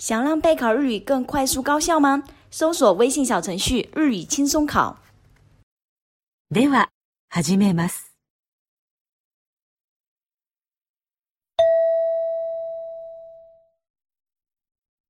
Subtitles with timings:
[0.00, 2.24] 想让备考日语更快速高效吗？
[2.50, 4.96] 搜索微信小程序“日语轻松考”。
[6.50, 6.88] では、
[7.28, 8.14] 始めます。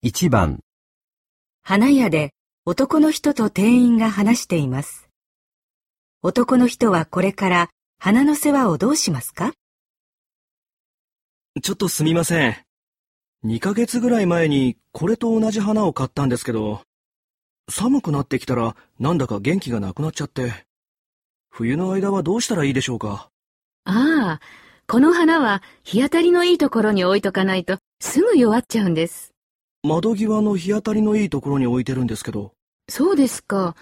[0.02, 0.58] 1番、
[1.62, 2.32] 花屋で
[2.64, 5.08] 男の人と店員が話しています。
[6.20, 7.70] 男の人はこれから
[8.00, 9.52] 花の世話をどうしますか？
[11.62, 12.69] ちょっとすみません。
[13.44, 16.82] 2ヶ月ぐらい前にこれと同じ花を買ったんですけど、
[17.70, 20.66] 寒くなってきたらなんだか元気がなくなっちゃって、
[21.50, 23.30] 冬の間はどうしたらいいでしょうか？
[23.84, 24.40] ああ、
[24.86, 29.32] この花は日当たりのいいところに置いとかないとすぐ弱っちゃうんです。
[29.82, 32.52] 窓際の日当たりのいいところに置いてるんですけど。
[32.90, 33.74] そうですか。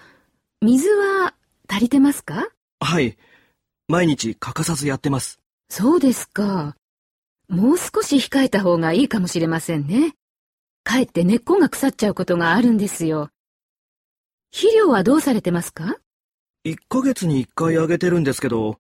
[0.63, 1.35] 水は
[1.69, 2.49] 足りてますか？
[2.79, 3.17] はい。
[3.89, 5.41] 毎日欠かさずやってます。
[5.69, 6.77] そうですか。
[7.49, 10.15] もう少し控えた方がいいかもしれませんね。
[10.85, 13.31] かえって根っこが腐っちゃうことがあるんですよ。
[14.53, 15.97] 肥料はどうされてますか
[16.65, 18.79] ？1ヶ月に1回あげてるんですけど、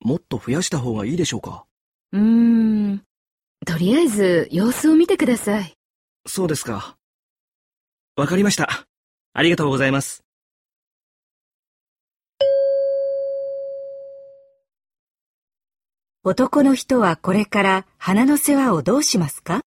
[0.00, 1.64] もっと増やした方がいいでしょうか？
[2.12, 3.02] うーん。
[3.66, 5.74] とりあえず様子を見てください。
[6.26, 6.96] そうですか。
[8.16, 8.86] わかりました。
[9.32, 10.24] ありがとうございます。
[16.30, 19.62] 男の人はこれから花の世話をどうしますか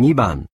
[0.00, 0.46] ？2番、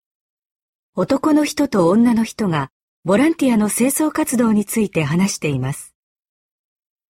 [0.93, 2.69] 男の人と女の人が
[3.05, 5.95] ボランティアの清掃活動について話しています。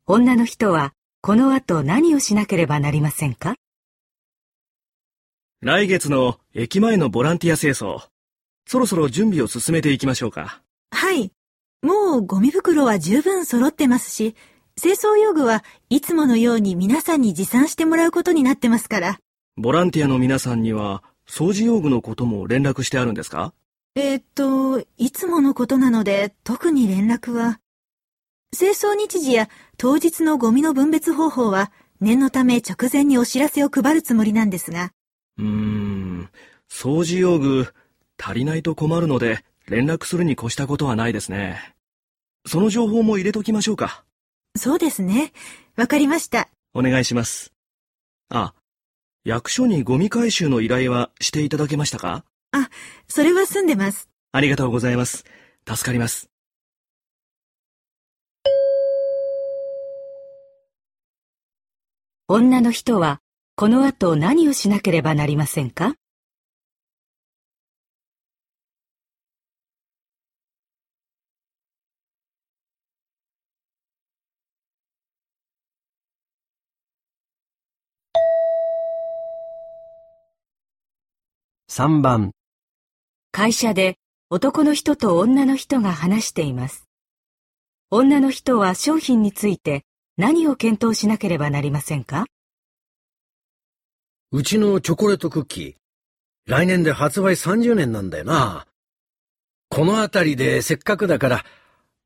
[0.05, 0.93] 女の人は
[1.27, 3.55] この後何をしなければなりませんか？
[5.61, 8.07] 来月の駅前のボランティア清掃。
[8.65, 10.61] そろそろ準備を進めていきましょうか。
[10.89, 11.33] はい。
[11.81, 14.37] もうゴミ袋は十分揃ってますし、
[14.81, 19.19] 清掃用具はいつものように皆さんに持参してもらうことになってますから。
[19.57, 23.53] ボランティアの皆さんには、掃除用具のことも連絡してあるんですか？
[23.95, 27.59] えーっと、いつものことなので特に連絡は。
[28.55, 34.91] 清掃日時や当日のゴミの分別方法は念のため直前にお知らせを配るつもりなんですが。
[35.37, 36.29] うーん、
[36.71, 37.67] 掃除用具
[38.17, 41.75] 足りないと困るので連絡するに越したことはないですね。
[42.45, 44.05] その情報も入れときましょうか。
[44.55, 45.33] そうですね。
[45.75, 46.47] わかりました。
[46.73, 47.51] お願いします。
[48.29, 48.53] あ、
[49.25, 52.23] 役所にゴミ回収の依頼はしていただけましたか？
[53.09, 54.09] それは済んでます。
[54.31, 55.25] ありがとうございます。
[55.67, 56.29] 助かります。
[62.29, 63.21] 女の人は
[63.55, 65.95] この後何をしなければなりませんか
[81.69, 82.33] ？3番、
[83.31, 83.95] 会社で
[84.29, 86.89] 男の人と女の人が話しています。
[87.89, 89.85] 女の人は商品について
[90.17, 92.25] 何を検討しなければなりませんか？
[94.31, 95.75] うちのチョコレートクッキー、
[96.51, 98.65] 来年で発売30年なんだよな。
[99.69, 101.45] このあたりでせっかくだから、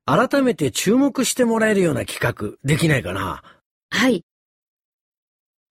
[0.05, 3.43] 改めて注目してもらえるような企画、できないかな。
[3.89, 4.25] はい。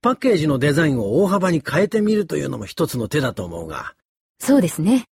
[0.01, 3.95] パッケージのデザインを大幅に変えてみるというのも一つの手だと思うが。
[4.39, 5.05] そうですね。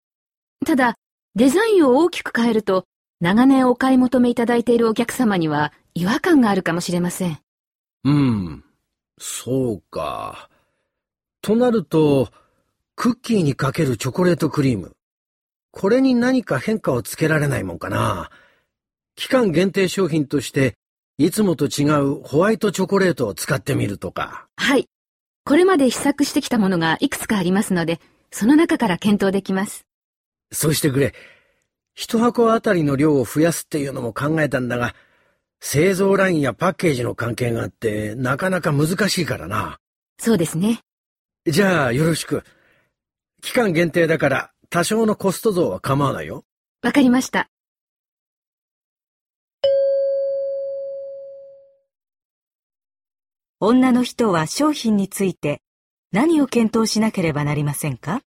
[0.65, 0.95] ただ、
[1.35, 2.85] デザインを大きく変えると、
[3.21, 7.39] 長年お買い求めいただいているお客様には違和感があるかもしれません。
[8.05, 8.65] うん、
[9.19, 10.51] そうか。
[11.41, 12.29] となると、
[12.97, 14.95] クッキーにかけるチョコレートクリーム。
[15.71, 18.31] これに何か変化をつけられないもんかな。
[19.15, 20.75] 期間限定商品として、
[21.17, 24.49] いつもと違うホワイトチョコレートを使ってみるとか。
[24.59, 24.91] はい。
[25.47, 29.87] これまで試作してきたものがいくつかありますので、その中から検討できます。
[30.53, 31.15] そうしてくれ。
[31.95, 34.95] 一箱あたりの量を増やすっていうのも考えたんだが、
[35.61, 39.79] 製造ラインやパッケージの関係があって、なかなか難しいからな。
[40.19, 40.81] そうですね。
[41.47, 42.45] じゃあ、よろしく。
[43.43, 46.45] 期間限定だから、多少のコスト増は構わないよ。
[46.83, 47.49] わかりました。
[53.59, 55.63] 女の人は商品について
[56.13, 58.21] 何を検討しなければなりませんか？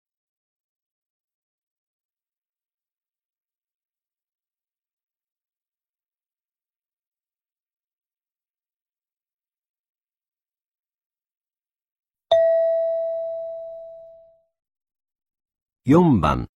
[15.90, 16.50] 4番、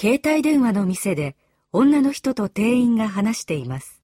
[0.00, 1.34] 携帯電話の店で
[1.72, 4.00] 女の人と店員が話しています。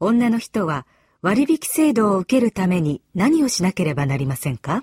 [0.00, 0.86] 女の人は
[1.22, 4.82] 割引制度を受けるために何をしなければなりませんか？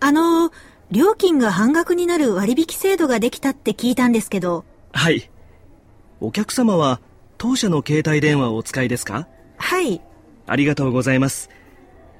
[0.00, 0.50] あの、
[0.90, 4.66] 料金が半額になる割引制度ができたって聞いたんですけど。
[4.92, 5.30] はい。
[6.20, 7.00] お客様は
[7.38, 9.26] 当社の携帯電話をお使いですか？
[9.56, 10.02] はい。
[10.46, 11.48] ありがとうございます。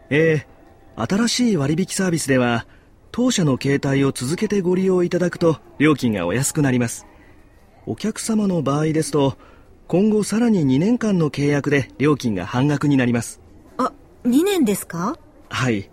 [0.08, 0.53] えー、
[0.96, 2.66] 新しい割引サービスでは、
[3.10, 7.06] 当社の携帯を続けてご利用いただくと料金がお安くなります。
[7.86, 9.36] お客様の場合ですと、
[9.86, 13.40] 今後さらに2年間の契約で料金が半額になります。
[13.76, 13.92] あ、
[14.24, 15.16] 2年ですか？
[15.50, 15.90] はい。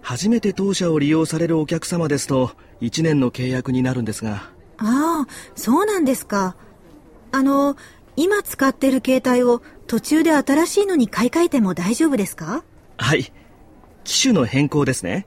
[0.00, 4.50] 初めて当社を利用されるお客様ですと、1年の契約になるんですが。
[4.78, 6.56] ああ、そうなんですか。
[7.32, 7.76] あの、
[8.16, 12.64] 今使ってる携帯を途中で新しいのに買い替えても大丈夫ですか？
[12.96, 13.32] はい。
[14.08, 15.26] 機種の変更ですね。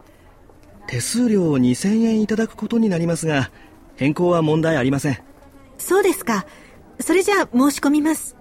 [0.88, 3.52] 手数料を2000円いただくことになりますが、
[3.96, 5.20] 変更は問題ありません。
[5.78, 6.48] そうですか。
[7.00, 8.36] それじゃあ申し込みます。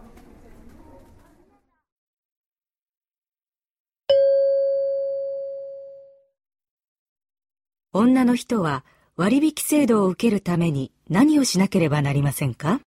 [7.93, 8.83] 女の人は
[9.17, 12.81] 割引制度を受けるために何をしなければなりませんか？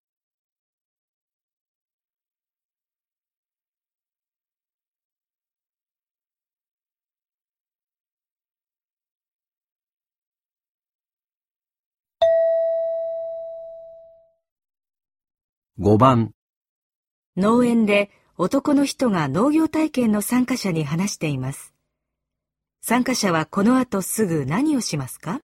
[15.82, 16.32] 5番、
[17.38, 21.72] 農園で男の人が農業体験の参加者に話しています。
[22.82, 25.40] 参加者はこの後すぐ何をしますか？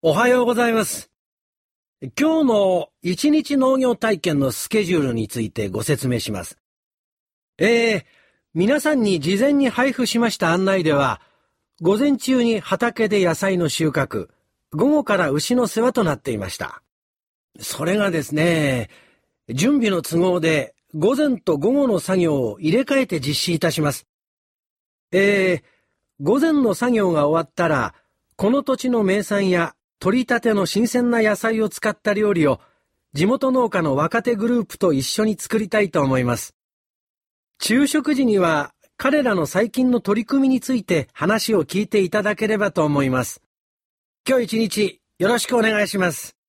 [0.00, 1.10] おはようございます。
[2.18, 6.56] 今日の一日農業体験のスケジュールについてご説明します。
[7.58, 8.04] えー、
[8.54, 11.20] 皆さんに事前に配布しました案内では、
[11.82, 14.30] 午前中に畑で野菜の収穫、
[14.72, 16.82] 午後から牛の世話となっていました。
[17.58, 18.88] それがですね、
[19.48, 24.06] 準備の都合で午前と午後の作業を入れ替えて実施いたします。
[25.12, 25.62] えー、
[26.20, 27.94] 午前の作業が終わったら、
[28.36, 32.60] この土地の名産や取り立ての新鮮な野菜を使った料理を
[33.12, 36.54] 地元農家の若手グループと一緒に作りたいと思います。
[37.60, 43.42] 昼食時には彼らの最近の取り組みについて話を聞いていただければと思います。
[44.26, 46.39] 今日一日よろしくお願いします。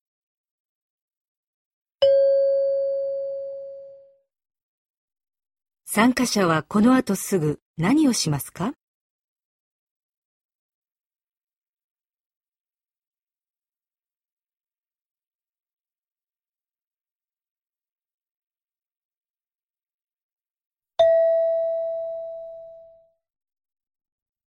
[5.94, 8.72] 参加者はこの後すぐ何をしますか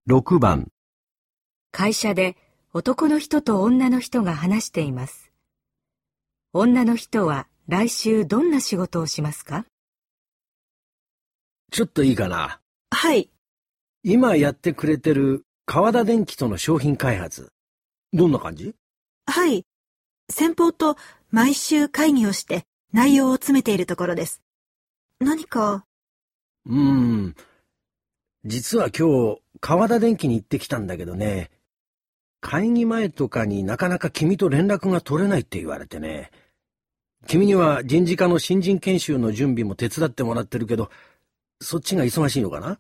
[0.09, 0.69] ？6番、
[1.73, 2.39] 会社で
[2.73, 5.31] 男の人と女の人が話しています。
[6.55, 9.67] 女の人は来週どんな仕事をしますか？
[11.75, 12.61] ちょっといいかな？
[12.93, 13.31] はい。
[14.05, 17.51] 今やってくれてる川田電機との商品開発。
[18.13, 18.77] どんな感じ？
[19.27, 19.67] はい。
[20.31, 20.97] 先方と
[21.33, 22.63] 毎週会議をして
[22.93, 24.41] 内容を詰めているところです。
[25.19, 25.85] 何か、
[26.65, 27.35] うーん。
[28.45, 31.51] 実は今日、川田電機に行ってきたんだけどね、
[32.41, 36.31] 会議前とかになかなか君と連絡が取れないって言われてね。
[37.27, 40.89] 君には人事課の新人研修の準備も手伝ってもらってるけど、
[41.61, 42.79] そっちが忙しいのかな？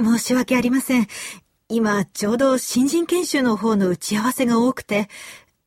[0.00, 1.06] 申し訳ありません。
[1.68, 5.08] 今、ちょうど新人研修の方の打ち合わせが多くて、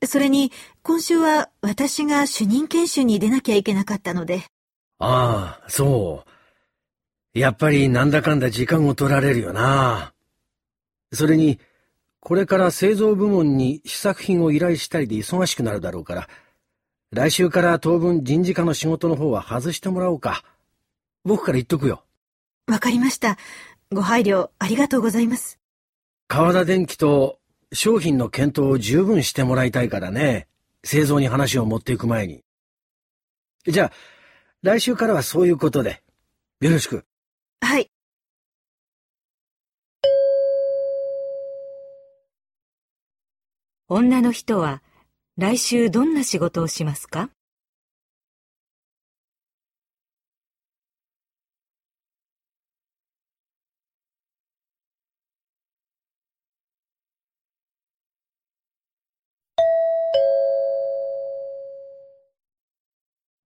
[0.05, 0.51] それに、
[0.83, 4.43] 今週は私が主任研修に出なきゃいけなかったので、
[4.99, 6.23] ああ、そ
[7.33, 7.39] う。
[7.39, 10.13] やっぱりなんだかんだ時間を取られるよな。
[11.11, 11.59] それに、
[12.19, 16.29] これから製造部門に試作品を依頼したりで忙しくなるだろうから、
[17.11, 20.43] 来週から当分人事課の仕事の方は外してもらおうか。
[21.23, 22.04] 僕から言っとくよ。
[22.67, 23.37] わかりました。
[23.91, 25.59] ご配慮ありがとうございます。
[26.27, 27.39] 川田電機と
[27.71, 30.47] 商品の検討を十分してもらいたいからね。
[30.83, 32.43] 製造に話を持っていく前に。
[33.67, 33.91] じゃあ、
[34.61, 36.03] 来週からはそういうことで。
[36.59, 37.05] よろしく。
[37.61, 37.91] はい。
[43.87, 44.81] 女の人は
[45.37, 47.29] 来週どんな仕事をしますか？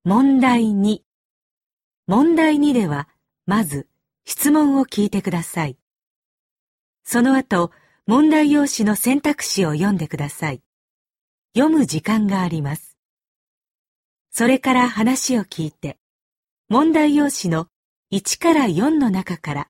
[0.06, 1.00] 問題2
[2.08, 3.10] 問題2では、
[3.46, 3.90] まず
[4.24, 5.78] 質問を聞いてください。
[7.04, 7.72] その後、
[8.08, 10.62] 問題用紙の選択肢を読んでください。
[11.54, 12.98] 読む時間があります。
[14.32, 15.98] それから話を聞いて、
[16.70, 17.68] 問題用紙の
[18.14, 19.68] 1から4の中から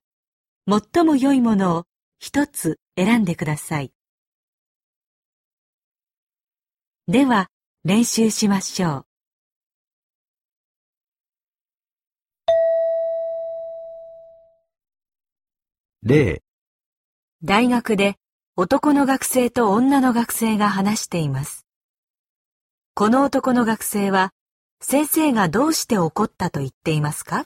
[0.68, 1.86] 最も良いものを
[2.20, 3.92] 一つ選んでください。
[7.08, 7.48] では、
[7.84, 9.09] 練習しましょう。
[16.02, 16.42] 例、
[17.44, 18.16] 大学で
[18.56, 21.66] 男の学生と女の学生が話しています。
[22.94, 24.30] この男の学生は
[24.80, 27.44] 先生がどうして怒ったと言っていますか？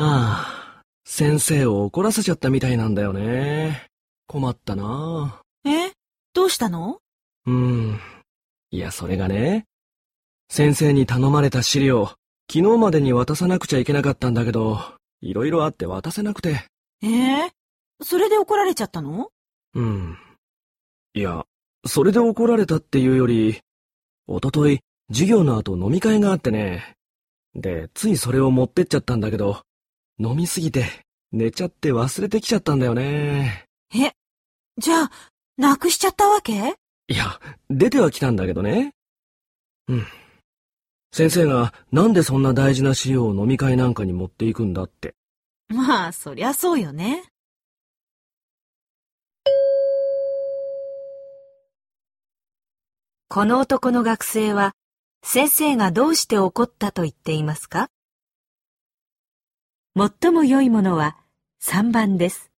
[0.00, 3.88] あ、先生を怒らせちゃったみたいなんだよね。
[4.28, 5.90] 困ったなえ？
[6.34, 7.00] どうしたの？
[7.46, 8.00] うーん。
[8.70, 9.64] いや、それがね、
[10.48, 12.12] 先生に頼まれた資料、
[12.48, 14.78] 昨日までに渡さなくちゃいけなかったんだけど、
[15.20, 16.64] いろいろあって渡せなくて。
[17.02, 17.50] ええ？
[18.00, 19.30] それで怒られちゃったの？
[19.74, 20.16] うん。
[21.14, 21.44] いや、
[21.84, 23.58] それで怒られたっていうより、
[24.28, 24.78] おととい、
[25.10, 26.94] 授業の後飲み会があってね。
[27.56, 29.62] で、ついそれを持ってっちゃったんだけど、
[30.18, 30.84] 飲みすぎて、
[31.32, 33.66] 寝ちゃって忘れてきちゃったんだよね。
[33.94, 34.12] え
[34.76, 35.10] じゃあ、
[35.56, 36.52] なくしちゃったわけ？
[37.08, 38.92] いや、出ては来たんだけどね。
[39.88, 40.06] うん。
[41.12, 45.14] 先生がなんでそんな大事な資料を飲み会なんかに持っていくんだって。
[45.68, 47.24] まあ、そりゃそうよね。
[53.28, 54.72] この男の学生は
[55.22, 57.88] 先生がどうして怒ったと言っていますか？
[59.98, 61.16] 最も良いものは
[61.60, 62.52] 3番です。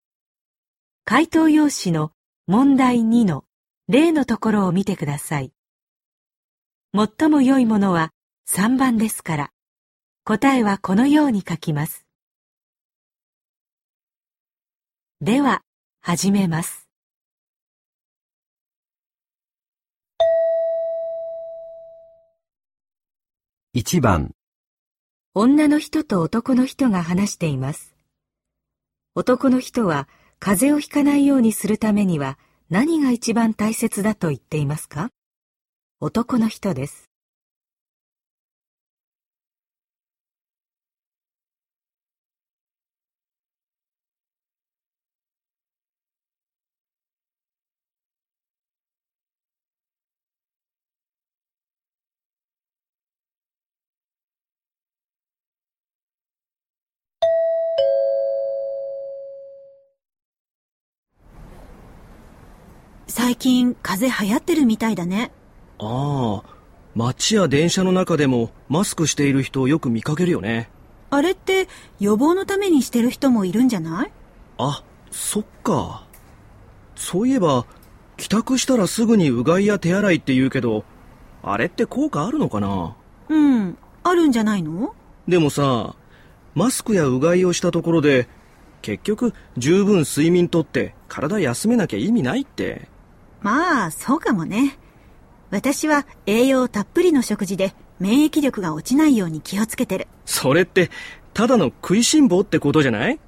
[1.05, 2.11] 回答用紙の
[2.49, 3.45] 問題2の
[3.87, 5.53] 例のところを見てください。
[6.93, 8.11] 最も良いものは
[8.51, 9.51] 3番ですから、
[10.25, 12.05] 答えはこのように書きます。
[15.21, 15.63] では、
[16.01, 16.89] 始めます。
[23.75, 24.35] 1番、
[25.41, 27.95] 女の人と男の人が話しています。
[29.15, 30.09] 男の人は
[30.41, 32.41] 風邪をひかないようにするためには
[32.71, 35.11] 何が一番大切だと言っていますか？
[36.01, 37.08] 男の人です。
[63.29, 65.31] 最近、風邪流行ってるみたいだね。
[65.79, 66.51] ああ、
[66.95, 70.71] 街や電車の中でもマスクしている人をよく見かけるよね。
[71.11, 71.69] あれって
[72.01, 74.11] 予防のためにしてる人もいるんじゃない？
[74.57, 76.07] あ、そっか。
[76.97, 77.67] そういえば、
[78.17, 80.87] 帰宅したらすぐにうがいや手洗いって言うけど、
[81.43, 82.97] あれって効果あるのかな？
[83.29, 84.95] うん、あるんじゃないの？
[85.29, 85.97] でもさ、
[86.55, 88.27] マスクやうがいをしたところで、
[88.81, 92.89] 結局十分睡眠とって体休めなきゃ意味ないって。
[93.41, 94.79] まあ、そうかもね。
[95.51, 100.09] 私は栄養たっぷりの食事で免疫力が落ちないように気をつけてる。
[100.27, 100.91] それって、
[101.33, 103.19] ただの食いしん坊ってことじゃない？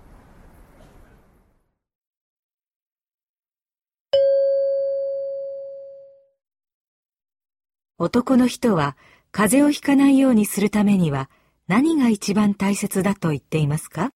[7.99, 8.97] 男の人は
[9.31, 11.29] 風邪をひかないようにするためには
[11.69, 14.11] 何が一番大切だと言っていますか？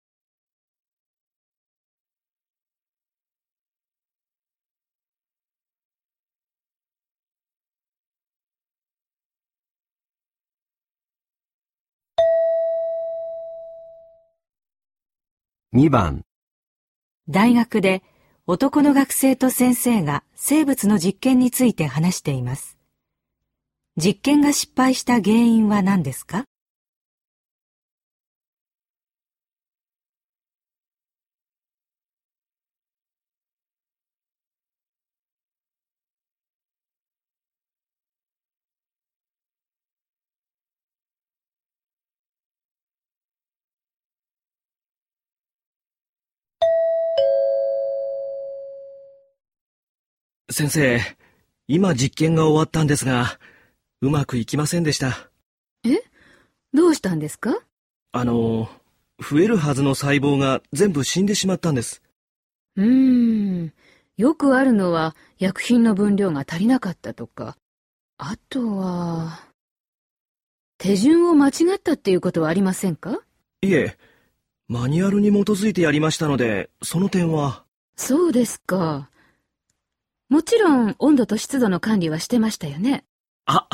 [15.77, 16.23] 2番、
[17.29, 18.05] 大学で
[18.47, 22.79] 男の学生と先生が生物の実験について話しています。
[23.97, 26.45] 実験が失敗した原因は何ですか？
[50.51, 51.01] 先生、
[51.69, 53.39] 今実験が終わったんですが、
[54.03, 55.31] うまくいきませんでした。
[56.75, 57.57] どうしたんですか？
[58.13, 58.69] あの、
[59.19, 62.03] 増えるはずの細胞が全部死んでしまったんです。
[62.77, 63.73] うーん。
[64.17, 67.57] よくあるのは薬品の分量が足りなかったとか。
[68.19, 69.41] あとは、
[70.79, 73.21] 手順を間違ったっていうことはありませんか？
[73.63, 73.97] いえ、
[74.69, 77.65] マニュアルに基づいてやりましたので、その点は。
[77.97, 79.09] そうですか。
[80.29, 83.05] もちろん温度と湿度の管理はしてましたよね。
[83.47, 83.69] あ、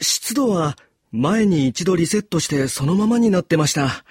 [0.00, 0.76] 湿度は
[1.10, 4.04] 前に一度リセットしてそのままになってました。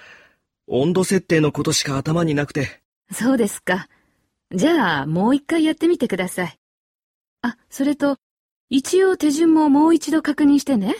[0.68, 2.80] 温度設定のことしか頭になくて。
[3.10, 3.88] そうですか。
[4.54, 6.58] じゃあ、もう一回やってみてください。
[7.42, 8.16] あ、それと、
[8.70, 10.94] 一応手順ももう一度確認してね。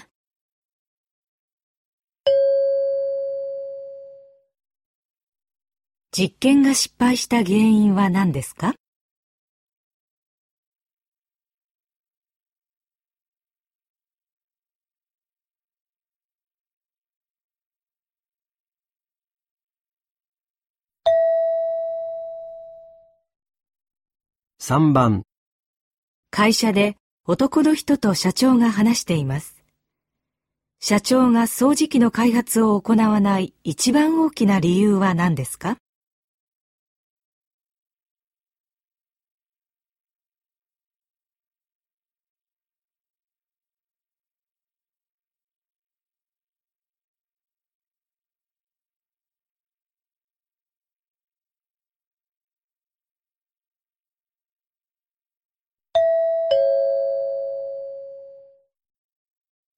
[6.11, 8.75] 実験が失敗した原因は何ですか？
[24.65, 25.25] 3番、
[26.31, 29.61] 会社で男の人と社長が話しています。
[30.79, 35.79] 社長が掃除機の開発を行わない一番大きな理由は何ですか？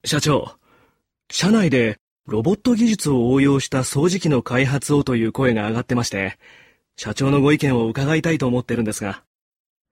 [0.07, 0.57] 社長、
[1.31, 6.39] 社内でロボット技術を応用した掃除機の開発をという声が上がってまして、
[6.97, 9.23] 社長のご意見を伺いたいと思ってるんですが。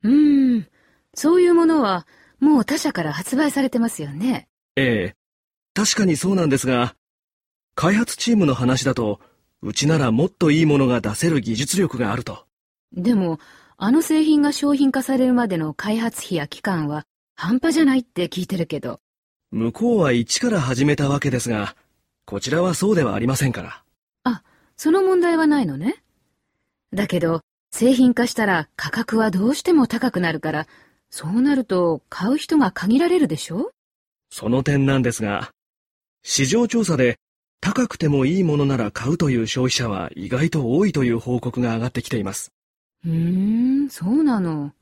[0.02, 0.66] うーん。
[1.14, 2.07] そういうものは、
[2.40, 4.49] もう他社から発売されてますよね。
[4.76, 5.16] ええ、
[5.75, 6.95] 確かにそうなんですが、
[7.75, 9.19] 開発チームの話だと、
[9.62, 12.44] うちならもっといいものが出せる技術力があると。
[12.92, 13.38] でも、
[13.79, 19.01] あの製品が商品化されるまでの開発費や期間は半端じゃないって聞いてるけど。
[19.53, 21.77] 向こうは一から始めたわけですが、
[22.25, 23.83] こちらはそうではありませんから。
[24.25, 24.43] あ、
[24.79, 26.03] その問題はないのね。
[26.95, 30.67] だけど、製品化したら価格はどうしても高くなるから、
[31.11, 33.73] そうなると買う人が限られるでしょ？
[34.31, 35.51] その点なんですが、
[36.23, 37.19] 市場調査で
[37.61, 42.53] 高くてもいいものなら買うという消費者は意外と多いという報告が上がってきています。
[43.05, 44.73] うーん、そうなの。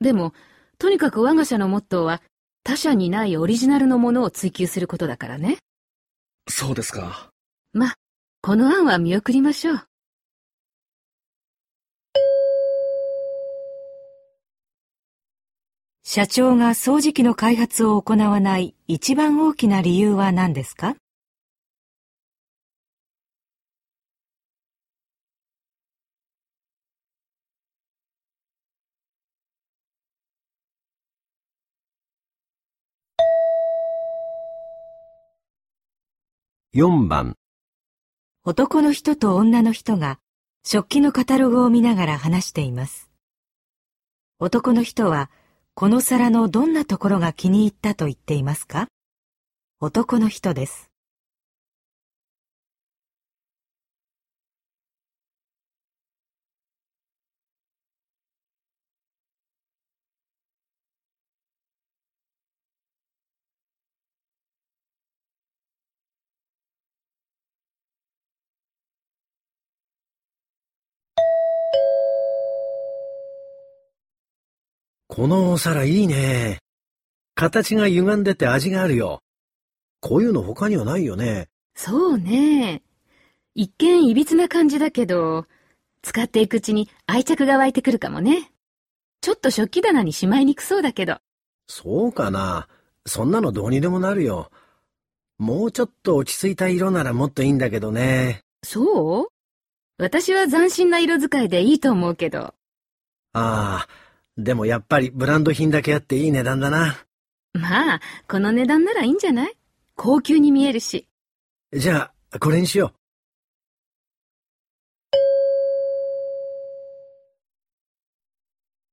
[0.00, 0.32] でも、
[0.78, 2.22] とにかく我が社のモットーは、
[2.62, 5.58] 他社にないオリジナルのものを追求することだからね。
[6.48, 7.30] そうですか。
[7.72, 7.94] ま、
[8.42, 9.86] この案は見送りましょう。
[16.02, 20.96] 社長が掃除機の開発を行わない一番大きな理由は何ですか？
[36.72, 37.34] 4番、
[38.44, 40.20] 男の人と女の人が
[40.64, 43.10] 食器のカタログを見ながら話しています。
[44.38, 45.32] 男の人は
[45.74, 48.86] この皿のどんなところが気に入ったと言っていますか？
[49.80, 50.89] 男の人です。
[75.20, 76.60] このお皿いいね。
[77.34, 79.20] 形が歪んでて味があるよ。
[80.00, 81.48] こういうの他にはないよね。
[81.76, 82.80] そうね。
[83.54, 85.44] 一見いびつな感じだけど、
[86.00, 88.50] 使っていくうちに愛着が湧いてくるかもね。
[89.20, 91.18] ちょっと食器棚にしまいにくそうだけど。
[91.68, 92.66] そうかな。
[93.04, 94.50] そんなのどうにでもなるよ。
[95.36, 98.40] もうちょっと落ち着いた色ならもっといいんだけどね。
[98.64, 99.26] そう？
[99.98, 102.54] 私は斬新な色使いでいいと思うけど。
[103.34, 103.88] ああ、
[104.42, 106.96] でもやっぱりブランド品だけあっていい値段だな。
[107.52, 109.52] まあ、この値段ならいいんじゃない？
[109.96, 111.06] 高級に見えるし。
[111.72, 112.94] じゃあ、これにしよ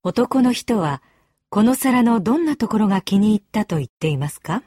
[0.04, 1.02] 男の人は
[1.50, 4.64] この皿のどんなところが気に入ったと言っていますか？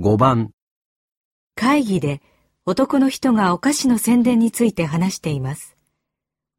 [0.00, 0.52] 5番、
[1.56, 2.22] 会議で
[2.64, 5.76] 男の人がお菓子の宣伝について話しています。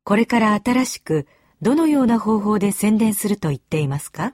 [0.03, 1.25] これから新しく
[1.61, 4.33] どのような方法で宣伝すると言っていますか？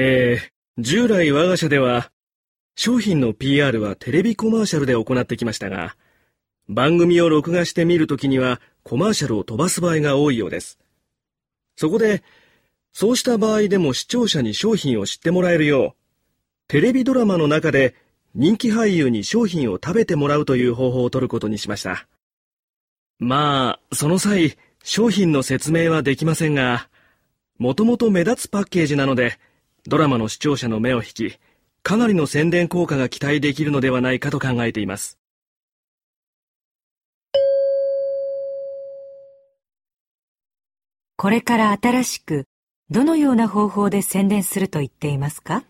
[0.00, 2.12] えー、従来我が社では、
[2.76, 5.96] 商品の PR はテレビコマーシャルで行ってきましたが、
[6.68, 10.78] 番組を録画して見るときにはコマーシャルを飛ばす場合が多いようです。
[11.74, 12.22] そこで、
[12.92, 17.96] そうした場合でも視聴者に商品を知ってもらえるよう、テレビドラマの中で
[18.36, 22.06] 人気俳優に商品を食べてもらうという方法を取ることにしました。
[23.18, 26.88] まあ、その際、商品の説明はできませんが、
[27.58, 29.40] もともと目立つパッケージなので、
[29.86, 31.38] ドラマの視聴者の目を引き、
[31.82, 35.18] かなりの宣伝効果が期待できるのではないかと考えています。
[41.16, 42.44] これから新しく
[42.90, 45.64] どのような方法で宣伝すると言っていますか？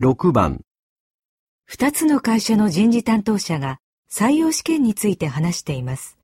[0.00, 0.62] 6番、
[1.70, 3.78] 2つの会社の人事担当者が
[4.10, 6.18] 採用試験について話しています。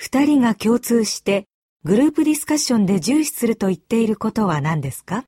[0.00, 1.46] 2人が共通して
[1.84, 5.24] グループディスカッションで重視すると言っていることは何ですか？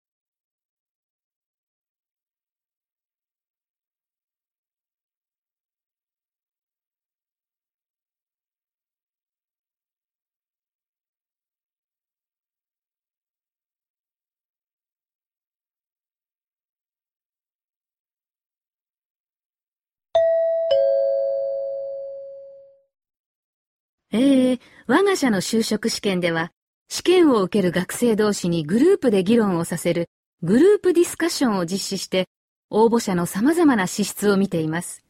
[24.18, 26.52] ええ我が社の就職試験では、
[26.88, 30.08] 試験を受ける学生同士にグループで議論をさせる
[30.42, 32.28] グループディスカッションを実施して、
[32.70, 35.02] 応募者の様々な資質を見ています。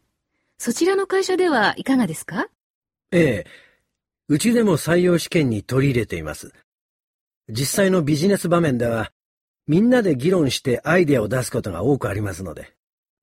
[0.58, 2.48] そちらの会社ではいかがですか？
[3.12, 3.46] ええ。
[4.28, 6.52] うちでも採用試験に取り入れています。
[7.48, 9.12] 実際のビジネス場面では、
[9.68, 12.72] みんなで議論してアイデアを出すことが多くありますので。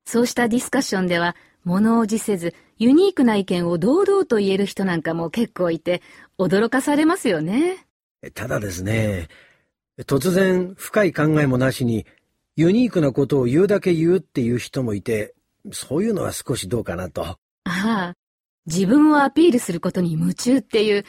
[0.06, 6.02] そうしたディスカッションでは、物おじせず、ユニークな意見を堂々と言える人なんかも結構いて、
[6.38, 7.86] 驚かされますよね。
[8.34, 9.28] ただですね、
[10.02, 12.06] 突然深い考えもなしに、
[12.56, 15.34] ユニークなことを言うだけ言うっていう人もいて、
[15.72, 17.24] そういうのは少しどうかなと。
[17.26, 18.14] ああ、
[18.66, 21.06] 自分をアピールすることに夢中っていう、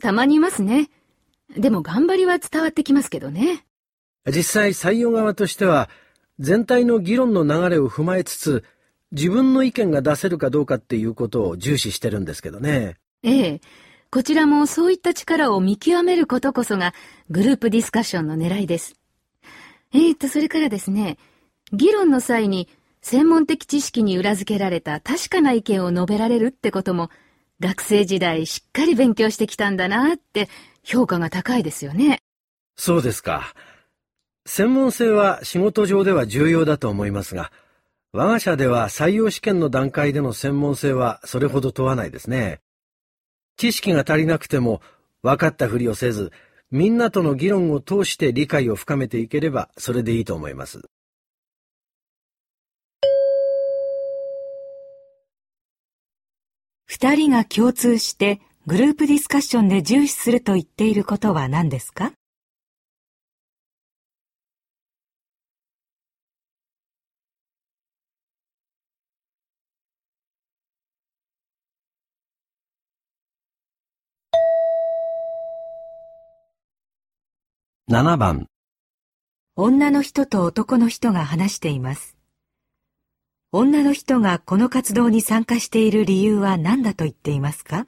[0.00, 0.90] たまにいますね。
[1.56, 3.64] でも頑張りは伝わってきますけどね。
[4.26, 5.88] 実際採用側としては、
[6.38, 8.64] 全体の議論の流れを踏まえつつ、
[9.12, 12.96] 自分の意見が出せるかどうかっていうことを重視してるんですけどね。
[13.22, 13.60] ええ。
[14.10, 16.94] こちらもそういった力を見極めることこそが
[17.28, 18.94] グループディスカッションの狙いです。
[19.92, 21.18] えー、っと、それからですね、
[21.72, 22.68] 議論の際に
[23.02, 27.10] 専門的知識に裏付けられた確かな意見を述べられるってことも、
[27.60, 30.48] 学生時代しっかり勉強してきたんだなって
[30.84, 32.20] 評価が高いですよね。
[32.76, 33.52] そうですか。
[34.46, 37.50] 専門性は仕事上では重要だと思いますが、
[38.12, 42.60] 我が社では採用試験の段階での専門性はそれほど問わないですね。
[43.58, 44.80] 知識が足りなくても
[45.22, 46.32] 分かったふりをせず、
[46.70, 50.88] みんなとの議論を通して理解を深めていければそれでいいと思います。
[56.86, 62.12] 二人が共通してグループディスカッションで重視すると言っていることは何ですか？
[77.90, 78.48] 7番、
[79.56, 82.18] 女の人と男の人が話しています。
[83.50, 87.86] 女の人がこの活動に参加している理由は何だと言っていますか？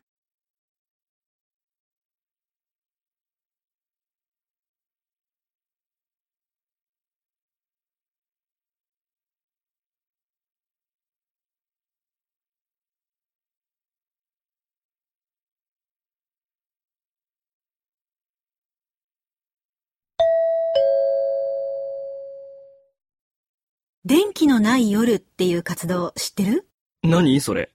[24.11, 26.67] 電気のない夜っていう活動知ってる？
[27.05, 27.71] 何それ？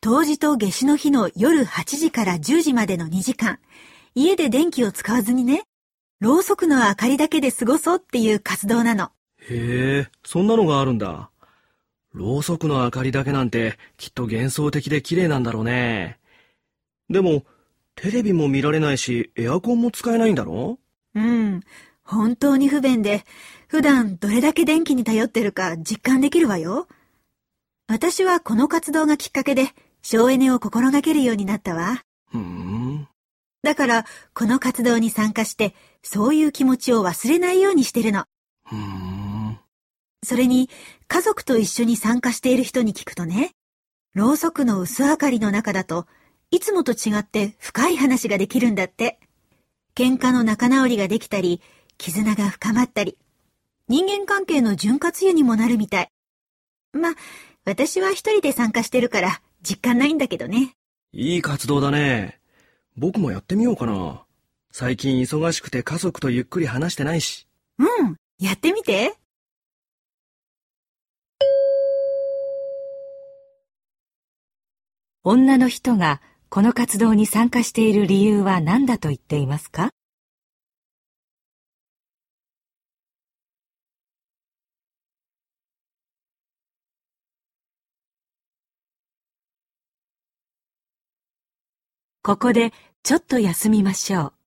[0.00, 3.60] 冬至と夏至の日の夜8時から10時までの2時間、
[4.16, 5.62] 家で電気を使わずにね、
[6.18, 9.12] ろうそくの明かりだけで過ごそうっていう活動なの。
[9.48, 11.30] へえ、そんなのがあるんだ。
[12.14, 16.18] ろうそくの明かりだけなんてきっと幻想的で綺麗なんだろうね。
[17.08, 17.44] でも、
[17.94, 20.80] テレビも見られないし、エアコンも使えないんだろ？
[21.14, 21.60] うん。
[22.02, 23.24] 本当に不便で、
[23.70, 26.88] 普段どれだけ電気に頼ってるか実感できるわよ。
[27.86, 29.68] 私はこの活動がきっかけで
[30.02, 32.02] 省エネを心がけるようになったわ。
[32.32, 33.06] ふーん。
[33.62, 38.24] だから、この活動に参加して、そういう気持ちを忘れないようにしてるの。
[38.66, 39.60] ふーん。
[40.24, 40.68] それに、
[41.06, 43.52] 家族と一緒に参加している人に聞くとね、
[44.14, 46.08] ろうそくの薄明かりの中だと、
[46.50, 49.20] いつもと違って深い話ができるんだって。
[49.94, 51.60] 喧嘩の仲直りができたり、
[51.98, 53.16] 絆が深まったり、
[53.90, 56.08] 人間関係の潤滑油にもなるみたい。
[56.92, 57.16] ま、
[57.64, 60.76] 私は一人で参加してるから実感ないんだけどね。
[61.12, 62.38] いい活動だね。
[62.96, 64.22] 僕もやってみようかな。
[64.70, 67.48] 最近忙しくて家族とゆっくり話してないし。
[67.78, 69.12] うん、やってみて。
[75.24, 79.90] 女の人がこの活動に参加している理由は何だと言っていますか？
[92.30, 94.39] ここでちょっと休みましょう。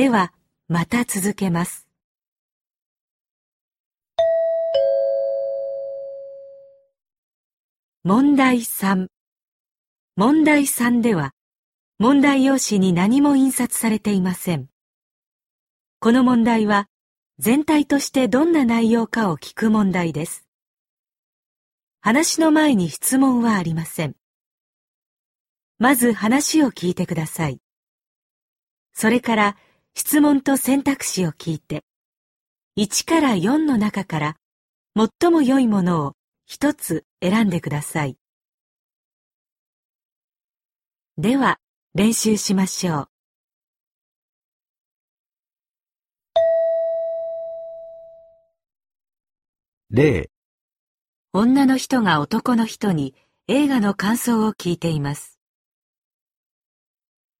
[0.00, 0.32] では、
[0.66, 1.86] また続けます。
[8.02, 9.08] 問題3
[10.16, 11.32] 問題3では、
[11.98, 14.70] 問題用紙に何も印刷されていません。
[15.98, 16.86] この問題は、
[17.38, 20.46] 全体としてどんな内容かを聞く問題です。
[22.00, 24.16] 話の前に質問はありません。
[25.78, 27.60] まず話を聞いてください。
[28.94, 29.56] それから
[29.94, 31.84] 質問と選択肢を聞いて、
[32.78, 34.36] 1から4の中から
[34.96, 36.12] 最も良いものを
[36.46, 38.16] 一つ選んでください。
[41.18, 41.58] では、
[41.94, 43.08] 練習しましょう。
[49.90, 50.30] 例、
[51.32, 53.14] 女の人が男の人に
[53.48, 55.40] 映画の感想を聞いています。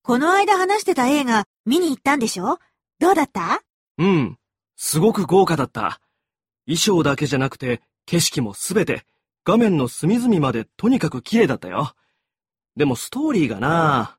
[0.02, 2.58] この間話してた映画見に行ったんでしょ？
[2.98, 3.62] どうだった？
[3.96, 4.36] うん。
[4.74, 6.00] すごく豪華だった。
[6.66, 9.04] 衣装だけじゃなくて、景色もすべて、
[9.44, 11.92] 画面の隅々までとにかく綺麗だったよ。
[12.74, 14.18] でもストーリーがな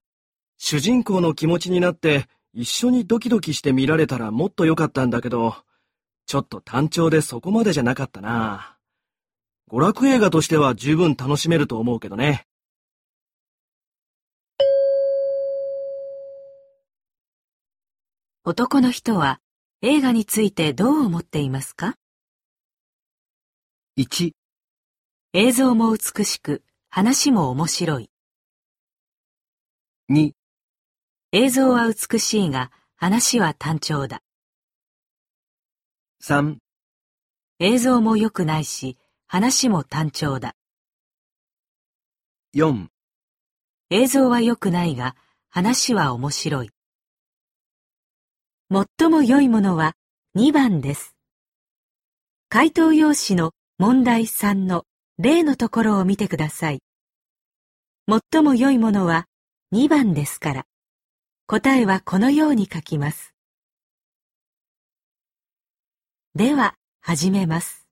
[0.57, 5.57] 主人公の気持ちになって、一緒にドキドキして見られたらもっと良かったんだけど、
[6.27, 8.77] ちょっと単調でそこまでじゃなかったな
[9.69, 12.45] 娯楽映画としては十分楽しめると思うけどね。
[18.43, 19.39] 男の人は
[19.83, 21.95] 映画についてどう思っていますか
[23.99, 24.31] ？1、
[25.33, 28.09] 映像も美しく、話も面白い。
[30.09, 30.31] 2、
[31.33, 34.23] 映像は美しいが、話は単調だ。
[36.23, 36.57] 3、
[37.59, 40.55] 映像も良くないし、話も単調だ。
[42.55, 42.87] 4、
[43.91, 45.15] 映像は良くないが、
[45.51, 46.71] 話は面白い。
[48.73, 49.97] 最も良いものは
[50.37, 51.13] 2番です。
[52.47, 54.85] 回答用紙の問題3の
[55.17, 56.79] 例のところを見てください。
[58.31, 59.25] 最も良いものは
[59.73, 60.65] 2番ですから、
[61.47, 63.33] 答えはこのように書きます。
[66.33, 67.85] では、始めます。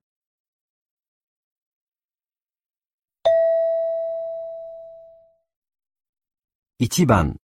[6.79, 7.35] 1番、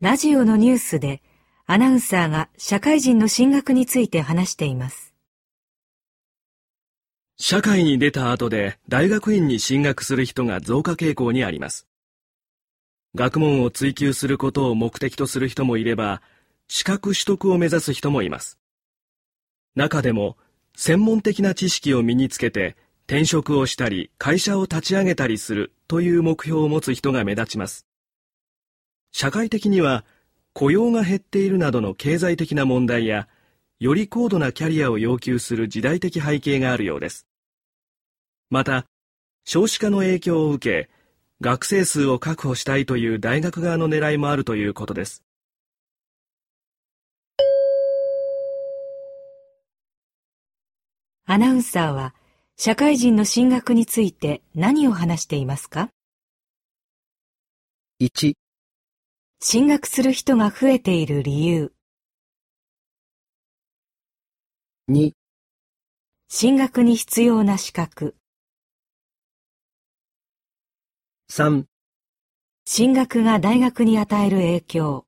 [0.00, 1.20] ラジオのニュースで
[1.66, 5.14] アナウンサーが社会人の進学について話しています。
[7.38, 11.86] 社会に出た後で大学院に進学する人が増加傾向にあります。
[13.14, 16.20] 学問を追求することを目的とする人もいれば、
[16.68, 18.58] 資格取得を目指す人もいます。
[19.74, 20.36] 中でも、
[20.76, 27.86] 専門的な知識を身につけて転職をしたり会社を立ち上げたりするという目標を持つ人が目立ちます。
[29.12, 30.04] 社会的には、
[30.54, 33.28] 雇用が減っているなどの経済的な問題や、
[33.80, 37.26] より高度なキャリアを要求する時代的背景があるようです。
[38.50, 38.86] また、
[39.44, 40.90] 少子化の影響を受け、
[41.40, 45.24] 学生数を確保したいという大学側の狙いもあるということです。
[51.26, 52.14] アナウンサーは
[52.56, 55.90] 社会人の進学について何を話していますか
[58.00, 58.43] ?1
[59.46, 61.74] 進学する人が増えている理由。
[64.88, 65.12] 2
[66.30, 68.16] 進学に必要な資格。
[71.30, 71.66] 3
[72.64, 75.06] 進学が大学に与える影響。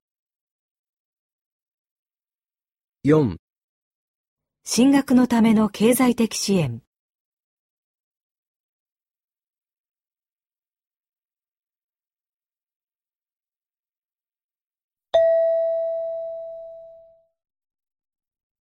[3.05, 3.37] 4
[4.63, 6.83] 進学のための経済的支援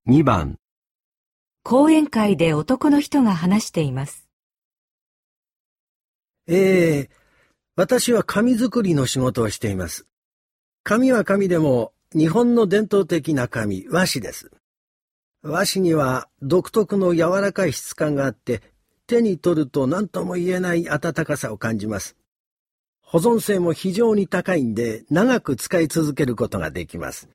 [0.08, 0.60] 2番
[1.63, 4.28] 講演会で男の人が話しています。
[6.48, 7.10] ええ
[7.76, 10.06] 私は紙作りの仕事をしています。
[10.84, 14.52] 紙は紙でも日本の伝統的な紙、和紙です。
[15.41, 18.62] 和紙には独特の柔らかい質感があって、
[19.08, 22.15] 手に取ると何とも言えない温かさを感じます。
[23.02, 27.28] 保存性も非常に高いんで、長く使い続けることができます。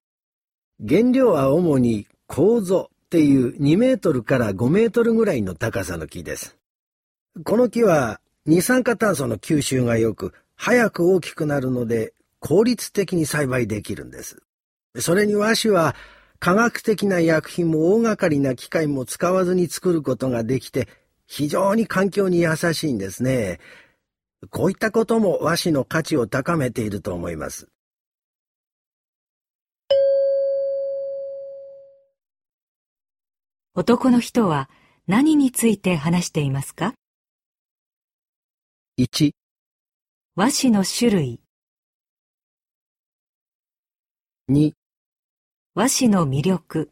[0.89, 6.57] 原料は主に構造っていう2メートルから5メートルぐらいの高さの木です。
[7.43, 14.41] この木は二酸化炭素の吸収が良く、早く大きくなるので効率的に栽培できるんです。
[15.01, 15.97] それに和紙は
[16.39, 20.87] 科学的な薬品も大掛かりな機械も使わずに作ることができて、
[21.27, 23.59] 非常に環境に優しいんですね。
[24.51, 27.67] こういったことも和紙の価値を高めていると思います。
[33.75, 34.69] 男の人は
[35.07, 36.95] 何について話していますか
[38.99, 39.31] ?1
[40.35, 41.41] 和紙の種類。
[44.51, 44.73] 2
[45.75, 46.91] 和紙の魅力。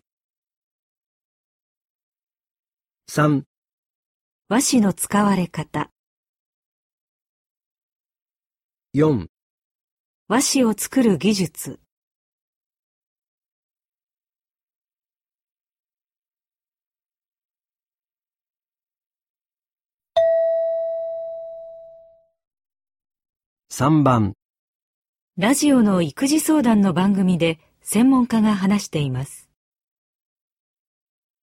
[3.11, 3.43] 3
[4.49, 5.91] 和紙の使われ方。
[8.95, 9.27] 4
[10.29, 11.81] 和紙を作る技術
[23.81, 24.33] 3番
[25.37, 29.49] ラジオの育児相談の番組で専門家が話しています。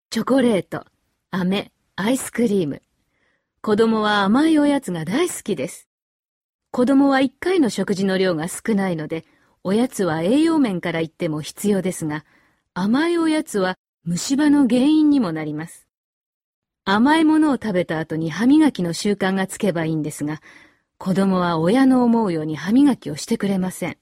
[0.09, 0.85] チョコレート、
[1.31, 2.81] 飴、アイスクリーム。
[3.61, 5.87] 子供は甘いおやつが大好きです。
[6.71, 9.23] 子供は1回の食事の量が少ないので、
[9.63, 12.25] おやつは栄養面から言っても必要ですが、
[12.73, 15.87] 甘いおやつは虫歯の原因にもなります。
[16.83, 20.41] 甘いものを食べた後に歯磨きの習慣がつけばいいんですが、
[20.97, 23.97] 子供は親の思うように歯磨きをしてくれません。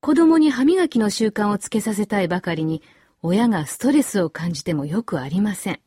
[0.00, 2.82] 子供に歯磨きの習慣をつけさせたいばかりに、
[3.22, 5.80] 親がストレスを感じてもよくありません。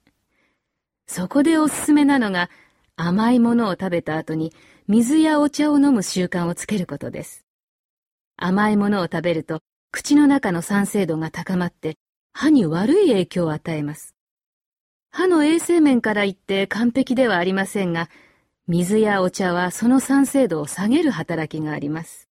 [1.07, 2.49] そこでおすすめなのが、
[2.95, 4.53] 甘いものを食べた後に
[4.87, 7.43] 水やお茶を飲む習慣をつけることです。
[8.37, 11.95] 甘いものを食べると口の中の酸性度が高まって
[12.33, 14.15] 歯に悪い影響を与えます。
[15.11, 18.09] 歯の衛生面から言って完璧ではありませんが、
[18.65, 22.29] 水やお茶はその酸性度を下げる働きがあります。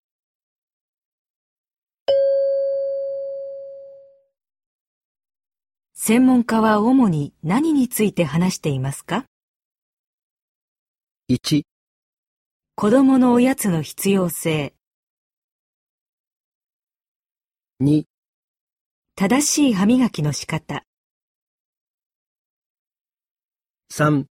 [5.93, 9.25] 専門家は主に何について話していますか
[11.29, 11.63] ?1
[12.77, 14.73] 子供のおやつの必要性。
[17.83, 18.05] 2
[19.17, 20.85] 正しい歯磨きの仕方。
[23.93, 24.30] 3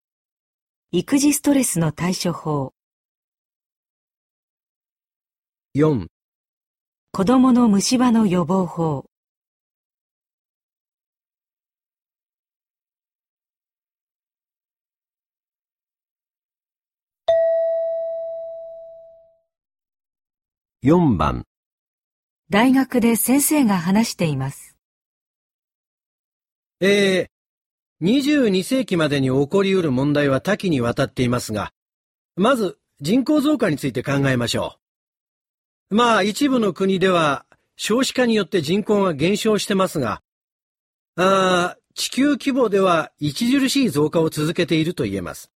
[0.94, 2.75] 育児ストレスの対処法。
[5.75, 6.06] 4
[7.12, 9.06] 子供の虫歯の予防法。
[20.83, 21.46] 4番。
[22.50, 24.77] 大学で先生が話しています。
[26.81, 27.31] えー、
[28.03, 31.73] 22世紀までに起こり得る問題は多岐にわたっていますが、
[32.35, 34.77] まず人口増加について考えましょ
[35.90, 35.94] う。
[35.94, 37.46] まあ一部の国では
[37.77, 40.21] 少子化によって人口が減少してますが、
[41.17, 45.53] あ地球規模では著しい増加を続けていると言えます。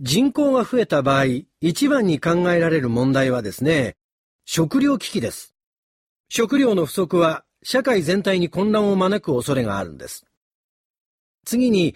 [0.00, 1.24] 人口が増えた場合、
[1.60, 3.96] 一番に考えられる問題はですね、
[4.44, 5.56] 食糧危機です。
[6.28, 10.29] 食料の不足は社会全体に混乱を招く恐れがあるんです。
[11.44, 11.94] 次に、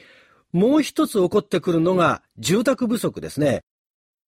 [0.53, 3.63] もう一つ起こってくるのが住宅不足ですね。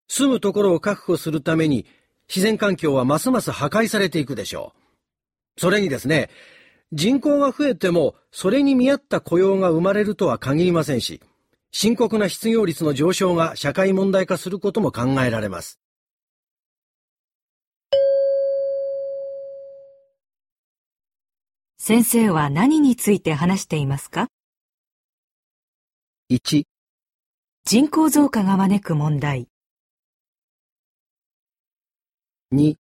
[0.09, 1.87] 住むところを確保するために
[2.29, 4.73] 自然環境はますます破壊されていくでしょ
[5.57, 5.61] う。
[5.61, 6.31] それにですね、
[6.93, 11.21] 人口が増えてもそれに見合った雇用が生まれるとは限りませんし、
[11.73, 15.79] 深刻な失業率の上昇が社会問題化することも考えられます。
[21.79, 24.27] 先生は何について話していますか？
[26.29, 26.65] ?1
[27.65, 29.49] 人口増加が招く問題。
[32.53, 32.75] 2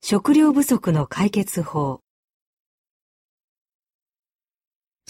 [0.00, 2.00] 食料不足の解決法。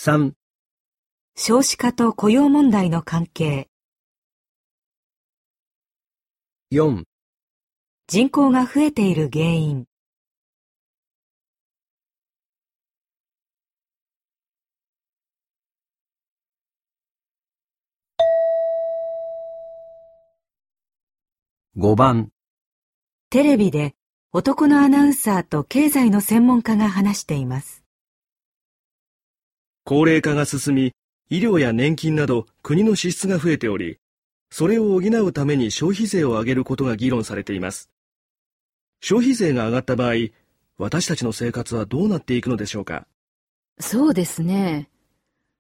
[0.01, 0.33] 3
[1.37, 3.69] 少子化と雇用問題の関係。
[6.73, 7.05] 4
[8.09, 9.85] 人口が増えている原因
[21.81, 22.31] 5番
[23.31, 23.95] テレビで
[24.33, 27.85] 男のアナウンサーと経済の専門家が話しています。
[29.85, 30.93] 高齢化が進み、
[31.31, 33.99] 医療や年金など国の支出が増えており、
[34.51, 37.91] それを補うために消費税を上げることが議論されています。
[39.01, 40.15] 消費税が上がった場合、
[40.79, 43.07] 私たちの生活はどうなっていくのでしょうか
[43.79, 44.91] そうですね。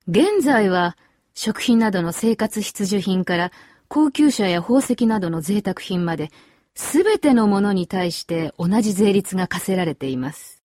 [0.09, 0.97] 現在は
[1.33, 3.53] 食品などの生活必需品から
[3.89, 6.30] 高級車や宝石などの贅沢品まで、
[6.74, 10.62] すべてのものに対して同じ税率が課せられています。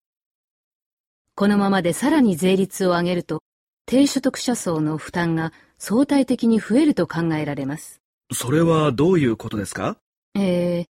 [1.34, 3.42] このままでさらに税率を上げると、
[3.86, 8.02] 低所得者層の負担が相対的に増えると考えられます。
[8.34, 9.98] それはどういうことですか？
[10.36, 10.86] えー、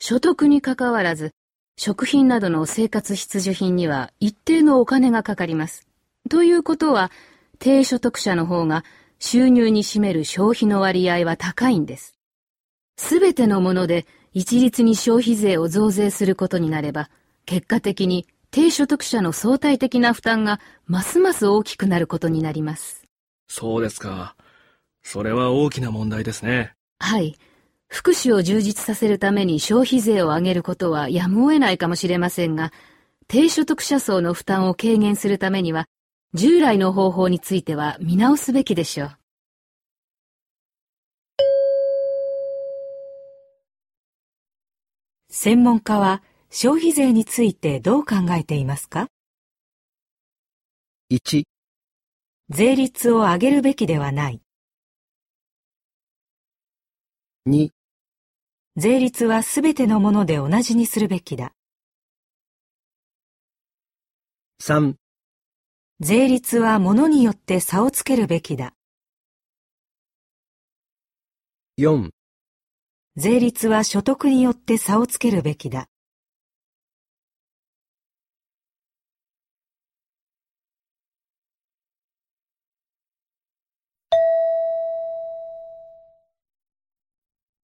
[0.00, 1.32] 所得にかかわらず、
[1.76, 5.86] 食品などの生活必需品には一定のお金がかかります。
[6.30, 7.10] ということは、
[7.58, 8.84] 低所得者の方が
[9.18, 12.14] 収入に占める消費の割合は高いんです。
[12.96, 17.10] すべてのもので一律に消費税を増税することになれば、
[17.46, 23.02] 結果的に低所得者の相対的な負担がますます大きくなることになります。
[23.48, 24.36] そうですか。
[25.02, 26.72] それは大きな問題ですね。
[26.98, 27.36] はい。
[27.88, 32.72] 福祉を充実させるために消費税を上げることはやむを得ないかもしれませんが、
[33.28, 35.86] 低所得者層の負担を軽減するためには、
[36.36, 39.18] 従来の方法については見直すべきでしょう。
[45.30, 49.06] 専門家は消費税についてどう考えていますか
[51.12, 51.44] ?1
[52.48, 54.40] 税率を上げるべきではない。
[57.46, 57.70] 2
[58.76, 61.52] 税率はすべてのもので同じにするべきだ。
[64.60, 65.03] 3
[66.00, 68.74] 税率は物によって差をつけるべきだ。
[71.78, 72.10] 4
[73.14, 75.86] 税率は所得によって差をつけるべきだ。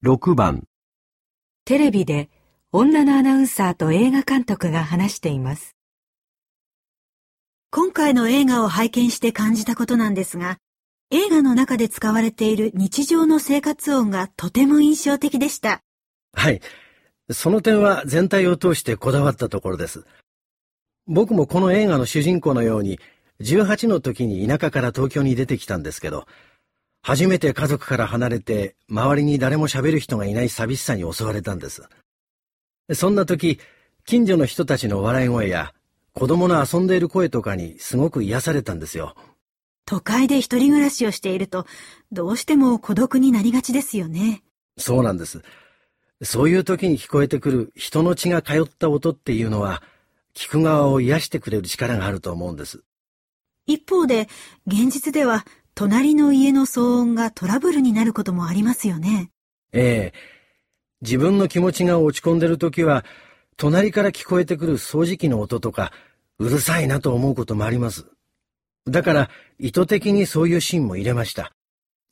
[0.04, 0.68] 6番
[1.64, 2.30] テレビで
[2.70, 5.79] 女のアナウンサーと映画監督が話しています。
[7.72, 10.58] 今回の映画を拝見して感じたことなんですが、
[11.12, 15.80] 映画の中で使われている日常の生活音がとても印象的でした。
[16.32, 16.60] はい。
[17.30, 20.04] その点は全体を通してこだわったところです。
[21.06, 22.98] 僕もこの映画の主人公のように、
[23.40, 26.26] 18の時に田舎から東京に出てきたんですけど、
[27.02, 31.84] 初めて家族から離れて、周りに誰も喋る人がいない寂しさに襲われたんです。
[32.94, 33.60] そんな時、
[34.06, 35.72] 近所の人たちの笑い声や、
[36.14, 39.14] 子供の遊んでいる声とかにすごく癒されたんですよ。
[39.86, 41.66] 都会で一人暮らしをしていると、
[42.12, 44.42] どうしても孤独になりがちですよね。
[44.78, 45.42] そうなんです。
[46.22, 49.82] そういう時に聞こえてくる人の血が通った音っていうのは、
[50.34, 52.82] 聞く側を癒してくれる力があると思うんです。
[53.66, 54.28] 一方で、
[54.66, 55.44] 現実では、
[55.74, 59.30] 隣の家の騒音がトラブルになることもありますよね。
[59.72, 60.40] ええ。
[61.00, 63.04] 自分の気持ちが落ち込んでる時は、
[63.60, 65.92] 隣から聞こえてくる掃除機の音とか、
[66.38, 68.06] うるさいなと思うこともあります。
[68.86, 71.52] だから、意図的にそういうシーンも入れました。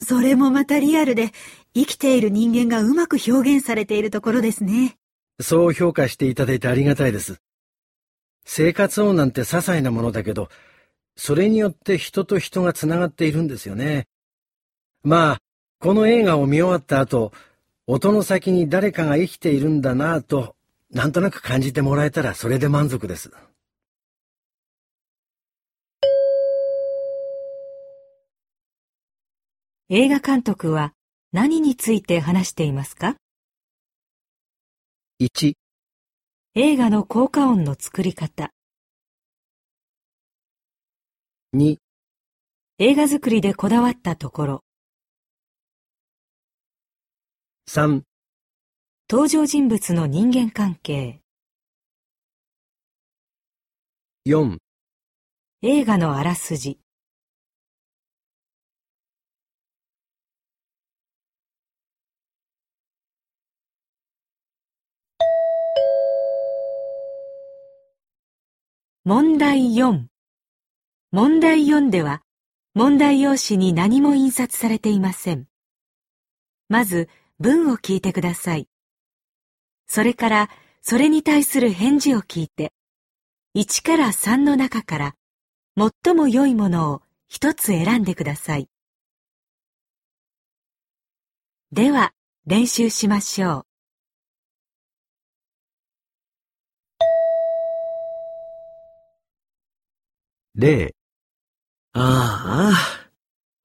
[0.03, 1.31] それもまたリアルで、
[1.73, 4.99] 生きている人間がうまく表現されているところですね。
[5.41, 7.41] そう評価していただいてありがたいです。
[8.45, 10.51] 生活音なんて些細なものだけど、
[11.17, 14.07] それによって人と人がつながっているんですよね。
[15.03, 15.39] まあ、
[15.81, 17.33] この映画を見終わった後、
[17.87, 20.58] 音の先に誰かが生きているんだなぁと
[20.91, 23.31] なんとなく感じてもらえたらそれで満足です。
[29.91, 30.93] 映画監督は
[31.33, 33.17] 何について話していますか
[35.21, 35.55] ?1
[36.55, 38.51] 映画の効果音の作り方。
[41.55, 41.77] 2
[42.79, 44.65] 映画作りでこだわったところ。
[47.69, 48.08] 3
[49.11, 51.23] 登場人物の人間関係、
[54.27, 54.59] 4、
[55.63, 56.79] 映画のあらすじ、
[69.05, 70.05] 問題4
[71.13, 72.21] 問題4では
[72.75, 75.47] 問題用紙に何も印刷されていません。
[76.69, 77.09] まず
[77.41, 78.69] 文を聞いてください。
[79.89, 80.51] それから
[80.83, 82.73] それに対する返事を聞いて
[83.57, 85.15] 1から3の中から
[85.77, 88.69] 最も良いものを一つ選んでください。
[91.73, 92.13] では
[92.47, 93.65] 練習しましょう。
[100.55, 100.95] 例、
[101.93, 103.09] ああ、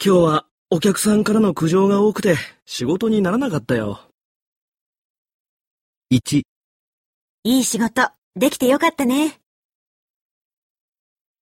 [0.04, 4.13] 今日はお客さんからの苦情が多くて仕事にならなかったよ。
[6.14, 6.44] 1、
[7.44, 9.42] いい仕事、できてよかったね。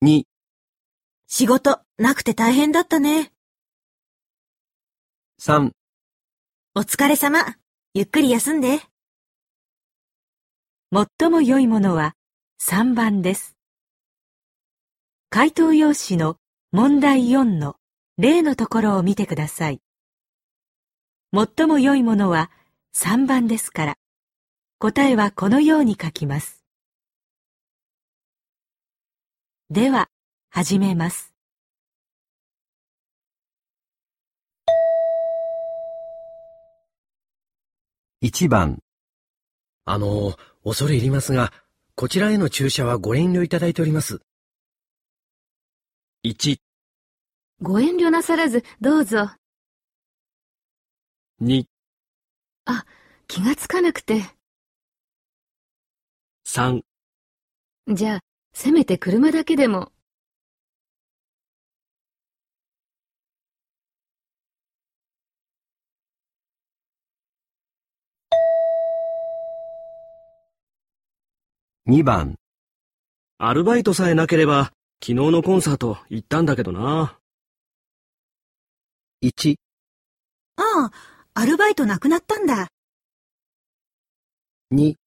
[0.02, 0.24] 2、
[1.28, 3.34] 仕事、なくて大変だったね。
[5.42, 5.72] 3、
[6.74, 7.40] お疲れ様。
[7.94, 8.80] ゆっくり休んで。
[10.94, 12.16] 最も良いものは
[12.64, 13.58] 3番です。
[15.30, 16.38] 回答用紙の
[16.72, 17.76] 問題4の
[18.18, 19.82] 例のところを見てください。
[21.36, 22.50] 最も良いものは
[22.96, 23.96] 3番ですから、
[24.82, 26.66] 答えはこのように書きます。
[29.70, 30.10] では、
[30.50, 31.36] 始めます。
[38.24, 38.80] 1番、
[39.86, 41.54] あの、恐れ入りますが、
[41.94, 44.24] こちらへの注射はご遠慮いただいております。
[46.24, 46.58] 1、
[47.62, 49.30] ご遠慮なさらず、どうぞ。
[51.40, 51.66] 2、
[53.28, 54.41] 気がつかなくて。
[56.54, 56.82] 3、
[57.88, 58.20] じゃあ、
[58.54, 59.94] せめて車だけでも。
[71.86, 72.36] 2番、
[73.38, 77.18] アルバイトさえなければ昨日のコンサート行ったんだけどな。
[79.22, 79.56] 1、
[80.58, 80.92] ああ、
[81.34, 82.68] アルバイトなくなったんだ。
[84.72, 85.01] 2、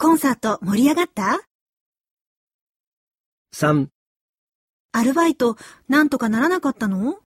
[0.00, 1.40] コンサート盛り上がった
[3.52, 3.88] ？3、
[4.92, 5.56] アルバイト、
[5.88, 7.18] なんとかならなかったの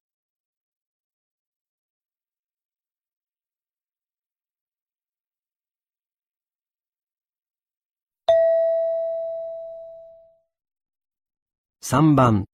[11.82, 12.46] ？3番、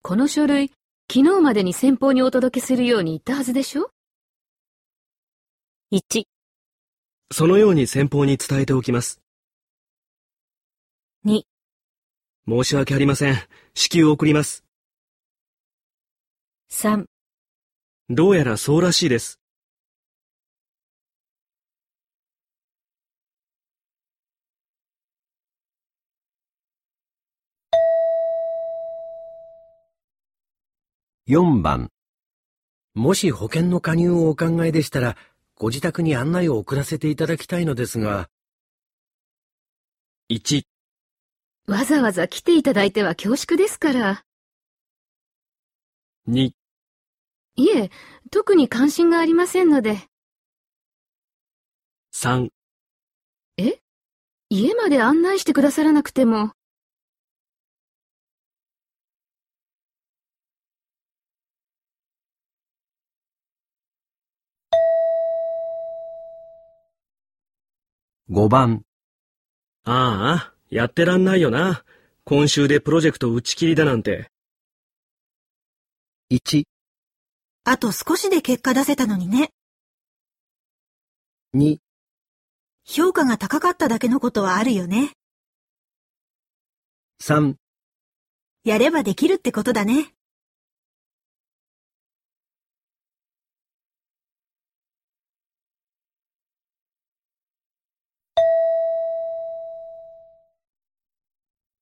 [0.00, 0.72] この書類、
[1.12, 3.90] 昨日までに先方にお届けするように言ったはずでしょ
[5.92, 6.24] ？1、
[7.30, 9.20] そのように先方に伝えておきます。
[11.26, 11.42] 2、
[12.48, 13.34] 申し訳ありません。
[13.74, 14.64] 至急送ります。
[16.70, 17.04] 3、
[18.08, 19.38] どうやらそうらしいです。
[31.26, 31.90] 4番、
[32.94, 35.16] もし保険の加入をお考えでしたら、
[35.60, 38.30] ご自宅に案内を送らせていただきたいのですが、
[40.30, 40.62] 1、
[41.66, 44.24] わざわざ来ていただいては恐縮ですから。
[46.28, 46.52] 2、
[47.56, 47.90] いえ、
[48.30, 49.98] 特に関心がありませんので。
[52.14, 52.50] 3、
[53.56, 53.80] え？
[54.50, 56.52] 家まで案内してくださらなくても。
[68.30, 68.82] 5番、
[69.84, 71.82] ああ、やってらんないよな。
[72.24, 74.30] 今週でプロジェクト打ち切りだなんて。
[76.30, 76.64] 1、
[77.64, 79.48] あと少しで結果出せたのにね。
[81.54, 81.78] 2、
[82.84, 85.12] 評価が高かっただけのことはあるよね。
[87.22, 87.54] 3、
[88.64, 90.12] やればできるってことだね。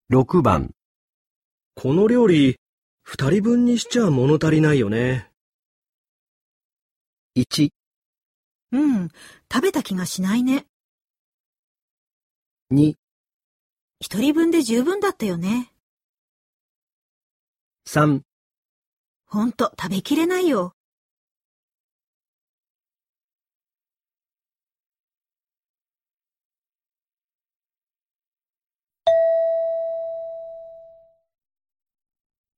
[0.08, 0.70] 6番、
[1.74, 2.60] この料理、
[3.02, 5.32] 二人分にしちゃ物足りないよね。
[7.36, 7.70] 1、
[8.70, 9.08] うん、
[9.52, 10.66] 食べた気がしないね。
[12.70, 12.94] 2、
[13.98, 15.72] 一人分で十分だったよね。
[17.88, 18.20] 3、
[19.26, 20.75] ほんと、食べきれないよ。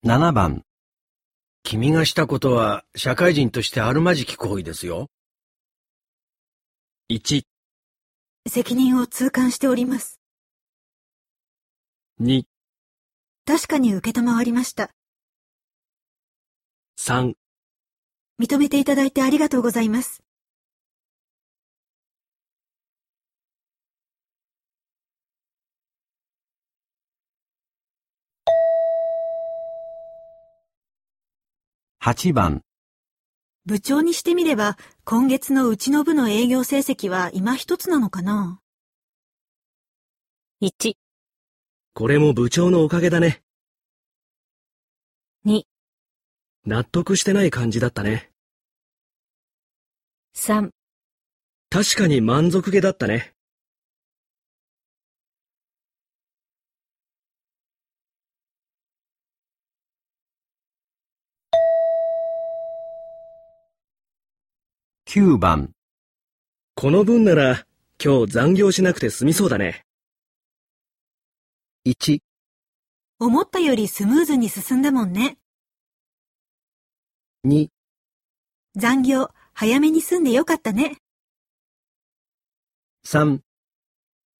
[0.08, 0.62] 7番、
[1.62, 5.08] 君がしたことは社会人としてあるまじき行為ですよ。
[7.12, 7.42] 1、
[8.48, 10.18] 責任を痛感しております。
[12.22, 12.44] 2、
[13.44, 14.88] 確かに受けたまわりました。
[16.98, 17.34] 3
[18.40, 20.22] 認めていただいてありがとうございます。
[32.10, 32.62] 8番、
[33.66, 38.62] 部長にしてみれば、今月のうちの部の営業成績は今一つなのかな
[40.62, 40.94] ？1、
[41.92, 43.42] これも部長のおかげだね。
[45.44, 45.64] 2、
[46.64, 48.30] 納得してない感じだったね。
[50.34, 50.70] 3、
[51.68, 53.34] 確かに満足げだったね。
[65.10, 65.72] 9番、
[66.74, 67.64] この分なら
[67.98, 69.86] 今日残業しなくて済みそうだね。
[71.86, 72.18] 1、
[73.18, 75.38] 思ったよりスムーズに進んだもんね。
[77.46, 77.68] 2、
[78.76, 80.98] 残業、早めに済んでよかったね。
[83.06, 83.40] 3、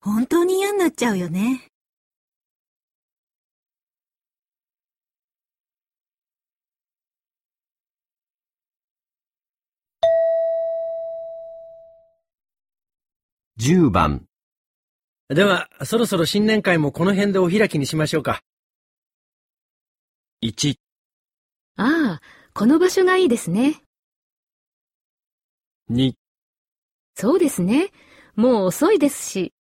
[0.02, 1.70] 本当に嫌になっちゃうよね。
[13.61, 14.24] 10番、
[15.28, 18.40] では、そろそろ新年会もこの辺でお開きにしましょうか。
[20.44, 20.76] 1、
[21.76, 22.20] ああ、
[22.54, 23.82] この場所がいいですね。
[25.90, 26.12] 2、
[27.16, 27.90] そうですね。
[28.36, 29.52] もう遅いですし、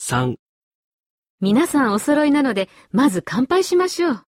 [0.00, 0.34] 3
[1.40, 4.24] 皆さんお揃いなので、まず乾杯しましょう。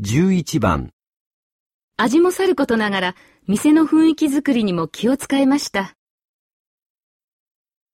[0.00, 0.92] 11番、
[1.96, 3.14] 味もさることながら、
[3.48, 5.96] 店の雰囲気作りにも気を使いました。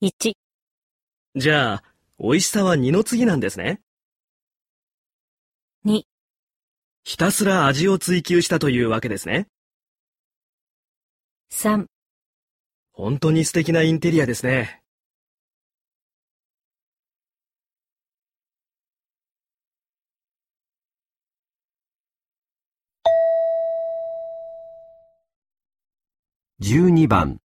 [0.02, 0.34] 1、
[1.34, 1.84] じゃあ、
[2.18, 3.80] 美味しさは二の次なんですね。
[5.86, 6.02] 2、
[7.04, 9.46] ひたすら味を追求したというわけですね。
[11.52, 11.86] 3、
[12.92, 14.83] 本当に素敵なインテリアですね。
[26.66, 27.40] 12番、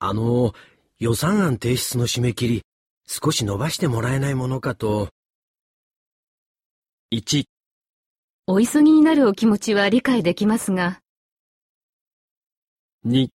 [0.00, 0.52] あの、
[0.98, 2.62] 予算案提出の締め切り、
[3.06, 5.10] 少し伸ばしてもらえないものかと。
[7.14, 7.44] 1、
[8.48, 10.98] お急ぎになるお気持ちは理解できますが、
[13.06, 13.28] 2、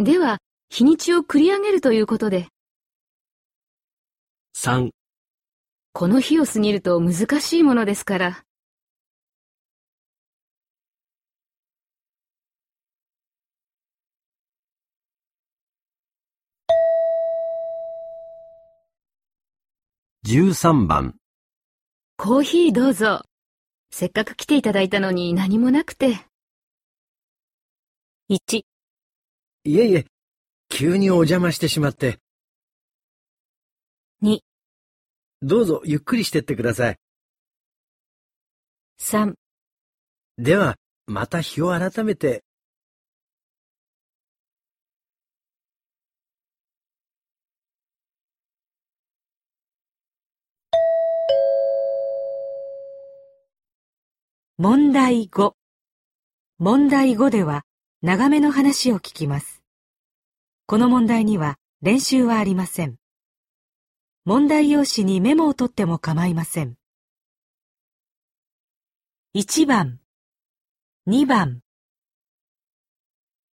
[0.00, 2.48] では、日にちを繰り上げるということで、
[4.56, 4.90] 3
[5.92, 8.45] この日を過ぎると難しいものですから、
[20.28, 21.14] 13番、
[22.16, 23.22] コーヒーどうぞ。
[23.92, 26.18] せっかく来ていただいたのに何もなくて。
[28.28, 28.64] 1、い
[29.78, 30.06] えいえ、
[30.68, 32.18] 急にお邪魔してしまって。
[34.24, 34.40] 2、
[35.42, 36.98] どうぞゆっくりしてってください。
[39.00, 39.34] 3、
[40.38, 40.74] では、
[41.06, 42.42] また日を改めて。
[54.58, 55.52] 問題5。
[56.58, 57.66] 問題5では
[58.00, 59.62] 長めの話を聞きます。
[60.64, 62.96] この問題には練習はありません。
[64.24, 66.76] 問題用紙にメモを取っても構いません。
[69.34, 70.00] 1番、
[71.06, 71.60] 2番。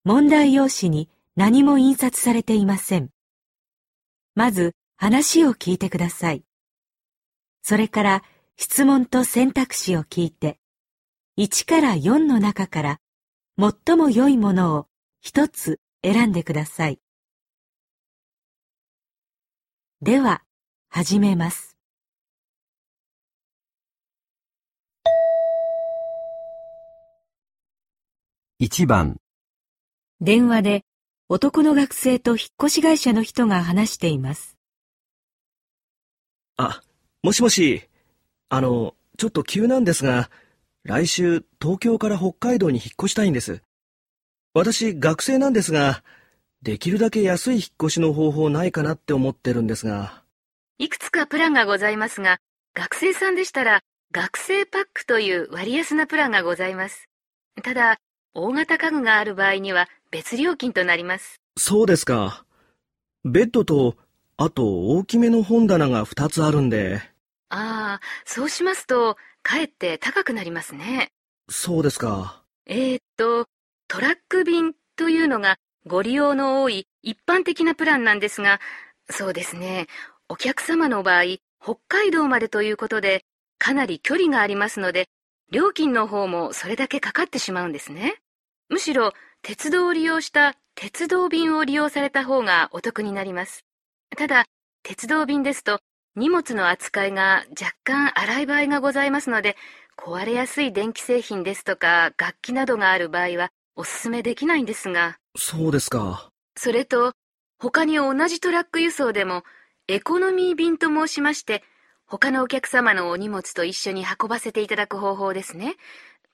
[0.03, 3.11] 問題用紙に何も印刷されていません。
[4.35, 6.43] まず話を聞いてください。
[7.63, 8.25] それから
[8.57, 10.59] 質問と選択肢を聞いて、
[11.39, 13.01] 1から4の中から
[13.57, 14.87] 最も良いものを
[15.21, 16.99] 一つ選んでください。
[20.03, 20.43] では、
[20.89, 21.77] 始めます。
[28.59, 29.21] 1番、
[30.21, 30.85] 電話で
[31.29, 34.57] 男の学生と引っ越し会社の人が話しています。
[36.57, 36.83] あ、
[37.23, 37.85] もしもし。
[38.49, 40.31] あの、ちょっと急なんですが、
[40.85, 43.63] 来週東京から北海道に引っ越したいんです。
[44.55, 46.03] 私、学生なんですが、
[46.63, 50.23] できるだけ安い引っ越しの方法ないかなって思ってるんですが。
[50.79, 52.39] いくつかプランがございますが、
[52.75, 53.81] 学生さんでしたら、
[54.13, 57.09] 学生パックという割安なプランがございます。
[57.63, 57.99] ただ、
[58.35, 61.41] 大型家具がある場合には別料金となります。
[61.59, 62.45] そうですか。
[63.25, 63.97] ベッドと、
[64.37, 67.03] あと大きめの本棚が2つあるんで。
[67.51, 69.17] ああ、そうしますと、
[69.49, 71.11] かえって高くなりますね。
[71.49, 72.43] そうですか。
[72.67, 73.47] えー、っと、
[73.89, 78.61] トラック便というのがご利用の多い一般的なプランなんですが、
[79.09, 79.87] そうですね、
[80.29, 81.23] お客様の場合、
[81.63, 83.25] 北海道までということで、
[83.59, 85.09] かなり距離がありますので、
[85.51, 88.17] 料金の方もそれだけかかってしまうんですね。
[88.69, 93.65] むしろ、鉄道を利用した鉄道便を利用された方がお得になります。
[94.15, 94.45] ただ、
[94.83, 95.81] 鉄道便ですと、
[96.19, 99.57] 荷物の扱いが若干荒い場合がございますので、
[99.97, 106.29] 壊れやすい電気製品ですとか楽器などがある場合はおすすめできないんですが、そうですか。
[106.57, 107.13] それと
[107.61, 109.45] 他に同じトラック輸送でも
[109.87, 111.63] エコノミー便と申しまして
[112.05, 115.77] 他のお客様のお荷物と一緒に運ばせていただく方法ですね。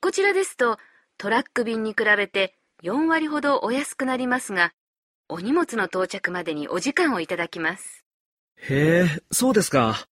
[0.01, 0.79] こちらですと
[1.19, 4.71] トラック便に比べて4割ほどお安くなりますが、
[5.29, 8.04] お荷物の到着までにお時間をいただきます。
[8.57, 10.07] へえ、そうですか。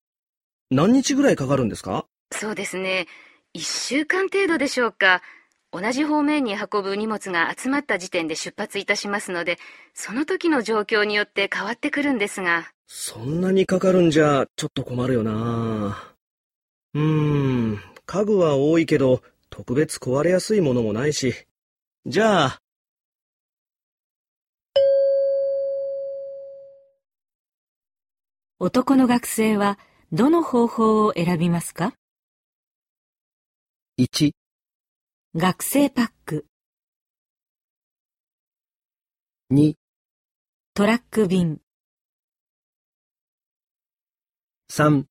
[0.71, 2.07] 何日ぐらいかかるんですか？
[2.33, 3.07] そうですね。
[3.53, 5.23] 一週間程度でしょうか。
[5.71, 9.59] 同じ方面に運ぶ荷物が集まった時点で出発いたしますので、
[9.95, 12.71] その時の状況によって変わってくるんですが。
[12.87, 16.15] そんなにかかるんじゃ、ちょっと困るよな。
[16.95, 21.35] うーん、家具は多いけど、特別壊れやすいものもないし。
[22.05, 22.62] じゃあ、
[28.65, 29.77] 男の学生は
[30.13, 31.95] どの方法を選びますか
[33.99, 34.31] ？1、
[35.35, 36.47] 学生パック、
[39.53, 39.75] 2、
[40.75, 41.61] トラック便、
[44.71, 45.07] 3、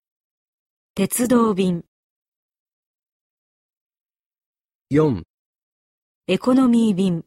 [0.95, 1.83] 鉄道便、
[4.93, 5.23] 4、
[6.27, 7.25] エコノミー便。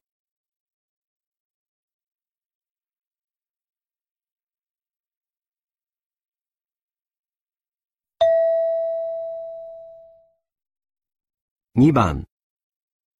[11.77, 12.29] 2番、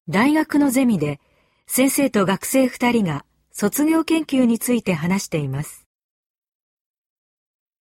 [0.09, 1.19] 大学のゼミで
[1.67, 5.89] 先生と学生二人が卒業研究について話しています。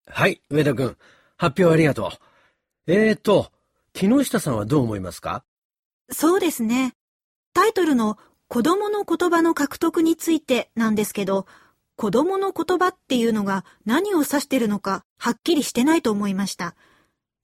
[0.08, 0.96] はい、上田君。
[1.36, 2.08] 発表ありがと
[2.88, 2.92] う。
[2.92, 3.52] えーと、
[3.92, 5.44] 木下さんはどう思いますか？
[6.10, 6.94] そうですね。
[7.52, 8.18] タイトルの
[8.48, 11.46] 子供の言葉の獲得についてなんですけど、
[11.94, 16.74] 子供の言葉っていうのが何を指してるのかはっきりしてないと思いました。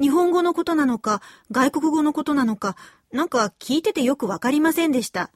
[0.01, 1.23] 日本語のことなのか、
[1.53, 2.75] 外国語のことなのか、
[3.13, 5.31] なんか聞いててよくわかりませんでした。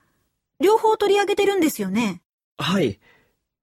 [0.61, 2.22] 両方取り上げてるんですよね。
[2.57, 3.01] はい。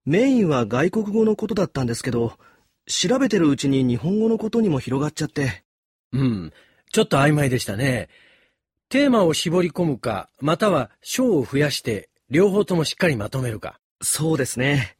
[0.06, 2.34] メインは外国語のことだったんですけど、
[2.88, 5.64] 調べてるうちに日本語のことにも広がっちゃって。
[6.12, 6.54] うん、
[6.92, 8.10] ちょっと曖昧でしたね。
[8.90, 13.80] テーマを絞り込むか、または章を増やして、両方ともしっかりまとめるか。
[14.02, 14.98] そうですね。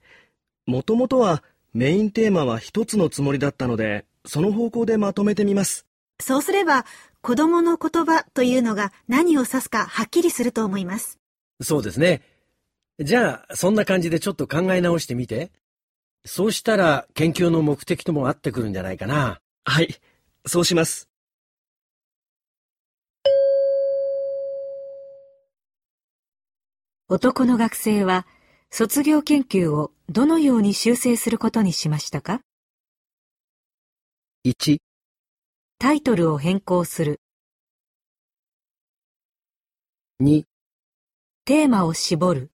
[0.66, 1.44] もともとは
[1.74, 5.86] メインテーマは一つのつもりだったので、その方向でまとめてみます。
[6.22, 6.86] そうすれば、
[7.22, 11.20] 子供の言葉というのが何を指すかはっきりすると思います。
[11.62, 12.24] そうですね。
[13.00, 15.52] じゃあ、そんな感じでちょっと考え直してみて。
[16.26, 19.40] そうしたら、研究の目的とも合ってくるんじゃないかな。
[19.66, 19.96] はい。
[20.48, 21.10] そうします。
[27.08, 28.26] 男の学生は
[28.70, 32.42] 卒業研究をどのように修正することにしましたか
[34.46, 34.80] ？1、
[35.82, 37.20] タイトルを変更する、
[40.22, 40.44] 2、
[41.44, 42.52] テーマを絞る、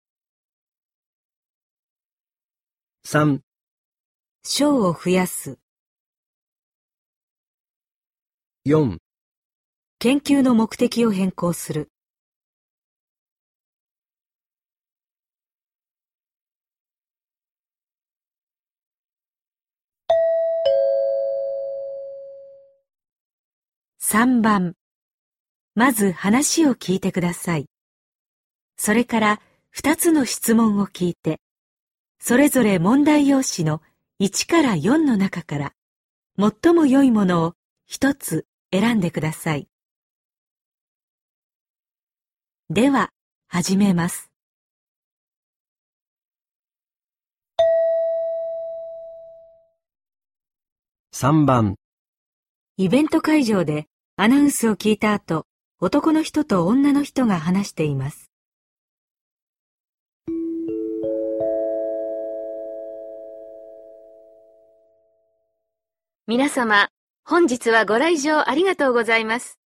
[3.06, 3.42] 3、
[4.46, 5.60] 章を増やす、
[8.66, 8.98] 4、
[10.00, 11.92] 研究の目的を変更する。
[24.10, 24.74] 3番。
[25.76, 27.66] まず話を聞いてください。
[28.78, 29.42] それから
[29.76, 31.42] 2つの質問を聞いて、
[32.18, 33.82] それぞれ問題用紙の
[34.22, 35.74] 1から4の中から
[36.40, 37.54] 最も良いものを
[37.86, 39.68] 一つ選んでください。
[42.70, 43.10] では、
[43.50, 44.32] 始めます。
[51.12, 51.76] 3番、
[52.78, 53.86] イベント会場で
[54.20, 55.46] アナウンスを聞いた後、
[55.80, 58.32] 男の人と女の人が話しています。
[66.26, 66.90] 皆様、
[67.26, 69.60] 本日はご来場ありがとうございます。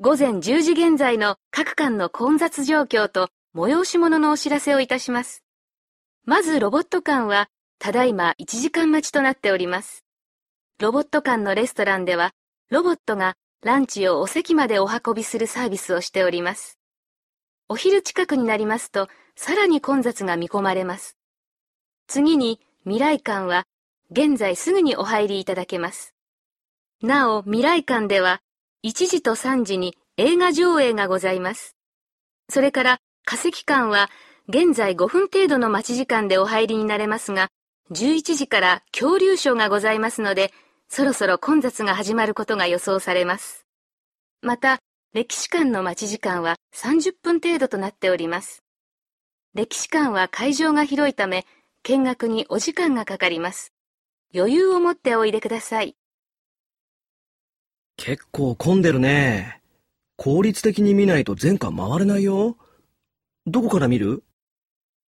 [0.00, 5.44] 午前10時現在の各館の混雑状況と催し物のお知らせをいたします。
[6.24, 7.48] まずロボット館は、
[7.78, 10.04] ただいま1時間待ちとなっております。
[10.80, 12.32] ロボット館のレストランでは、
[12.70, 16.78] ロボットがランチをお席までお運びするサービスをしております。
[17.68, 21.16] お昼近くになりますと、さらに混雑が見込まれます。
[22.06, 23.66] 次に、未来館は、
[24.12, 26.14] 現在すぐにお入りいただけます。
[27.02, 28.40] なお、未来館では、
[28.84, 31.76] 1時と3時に映画上映がございます。
[32.48, 34.08] それから、化石館は、
[34.48, 37.48] 現在5分程度の待ち時間でお入りになれますが、
[37.90, 40.52] 11時から恐竜ショーがございますので、
[40.88, 43.66] そろそろ混雑が始まることが予想されます。
[44.42, 44.78] また、
[45.12, 48.62] 歴史館の待ち時間は30分程度となっております。
[49.54, 51.44] 歴史館は会場が広いため、
[51.82, 53.72] 見学にお時間がかかります。
[54.34, 55.96] 余裕を持っておいでください。
[57.96, 59.60] 結構混んでるね。
[60.16, 62.56] 効率的に見ないと全巻回れないよ。
[63.46, 64.24] どこから見る？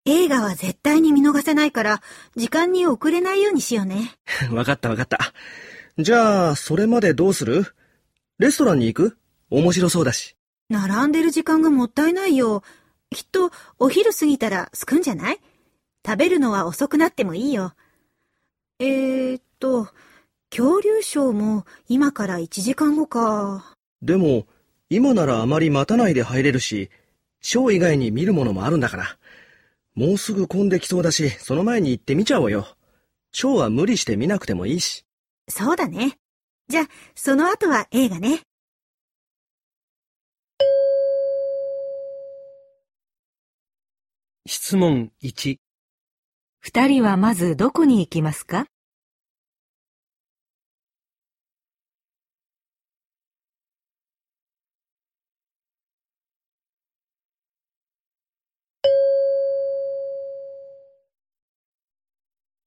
[0.06, 2.02] 映画は絶対に見逃せないから、
[2.34, 4.16] 時間に遅れないようにしようね。
[4.50, 5.18] わかったわかった。
[6.02, 7.66] じゃあ、それまでどうする？
[8.38, 9.18] レストランに行く？
[9.50, 10.36] 面白そうだし。
[10.68, 12.62] 並んでる時間がもったいないよ。
[13.10, 15.40] きっと、お昼過ぎたら着くんじゃない？
[16.06, 17.74] 食べるのは遅くなってもいいよ。
[18.78, 19.88] えーっと、
[20.48, 23.74] 恐竜ショーも今から1時間後か。
[24.00, 24.46] でも、
[24.88, 26.88] 今ならあまり待たないで入れるし、
[27.42, 29.18] ショー以外に見るものもあるんだから。
[29.94, 32.66] もうすぐ混んできそうだし、その前に行ってみちゃおうよ。
[33.32, 35.04] ショーは無理して見なくてもいいし。
[35.50, 36.16] そうだね。
[36.68, 38.40] じゃあ、その後は映画ね。
[44.46, 45.58] 質問1、
[46.60, 48.66] 二人はまずどこに行きますか？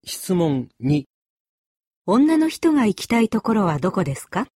[0.06, 1.06] 質問2、
[2.06, 4.48] 女の人が行きたいところはどこですか？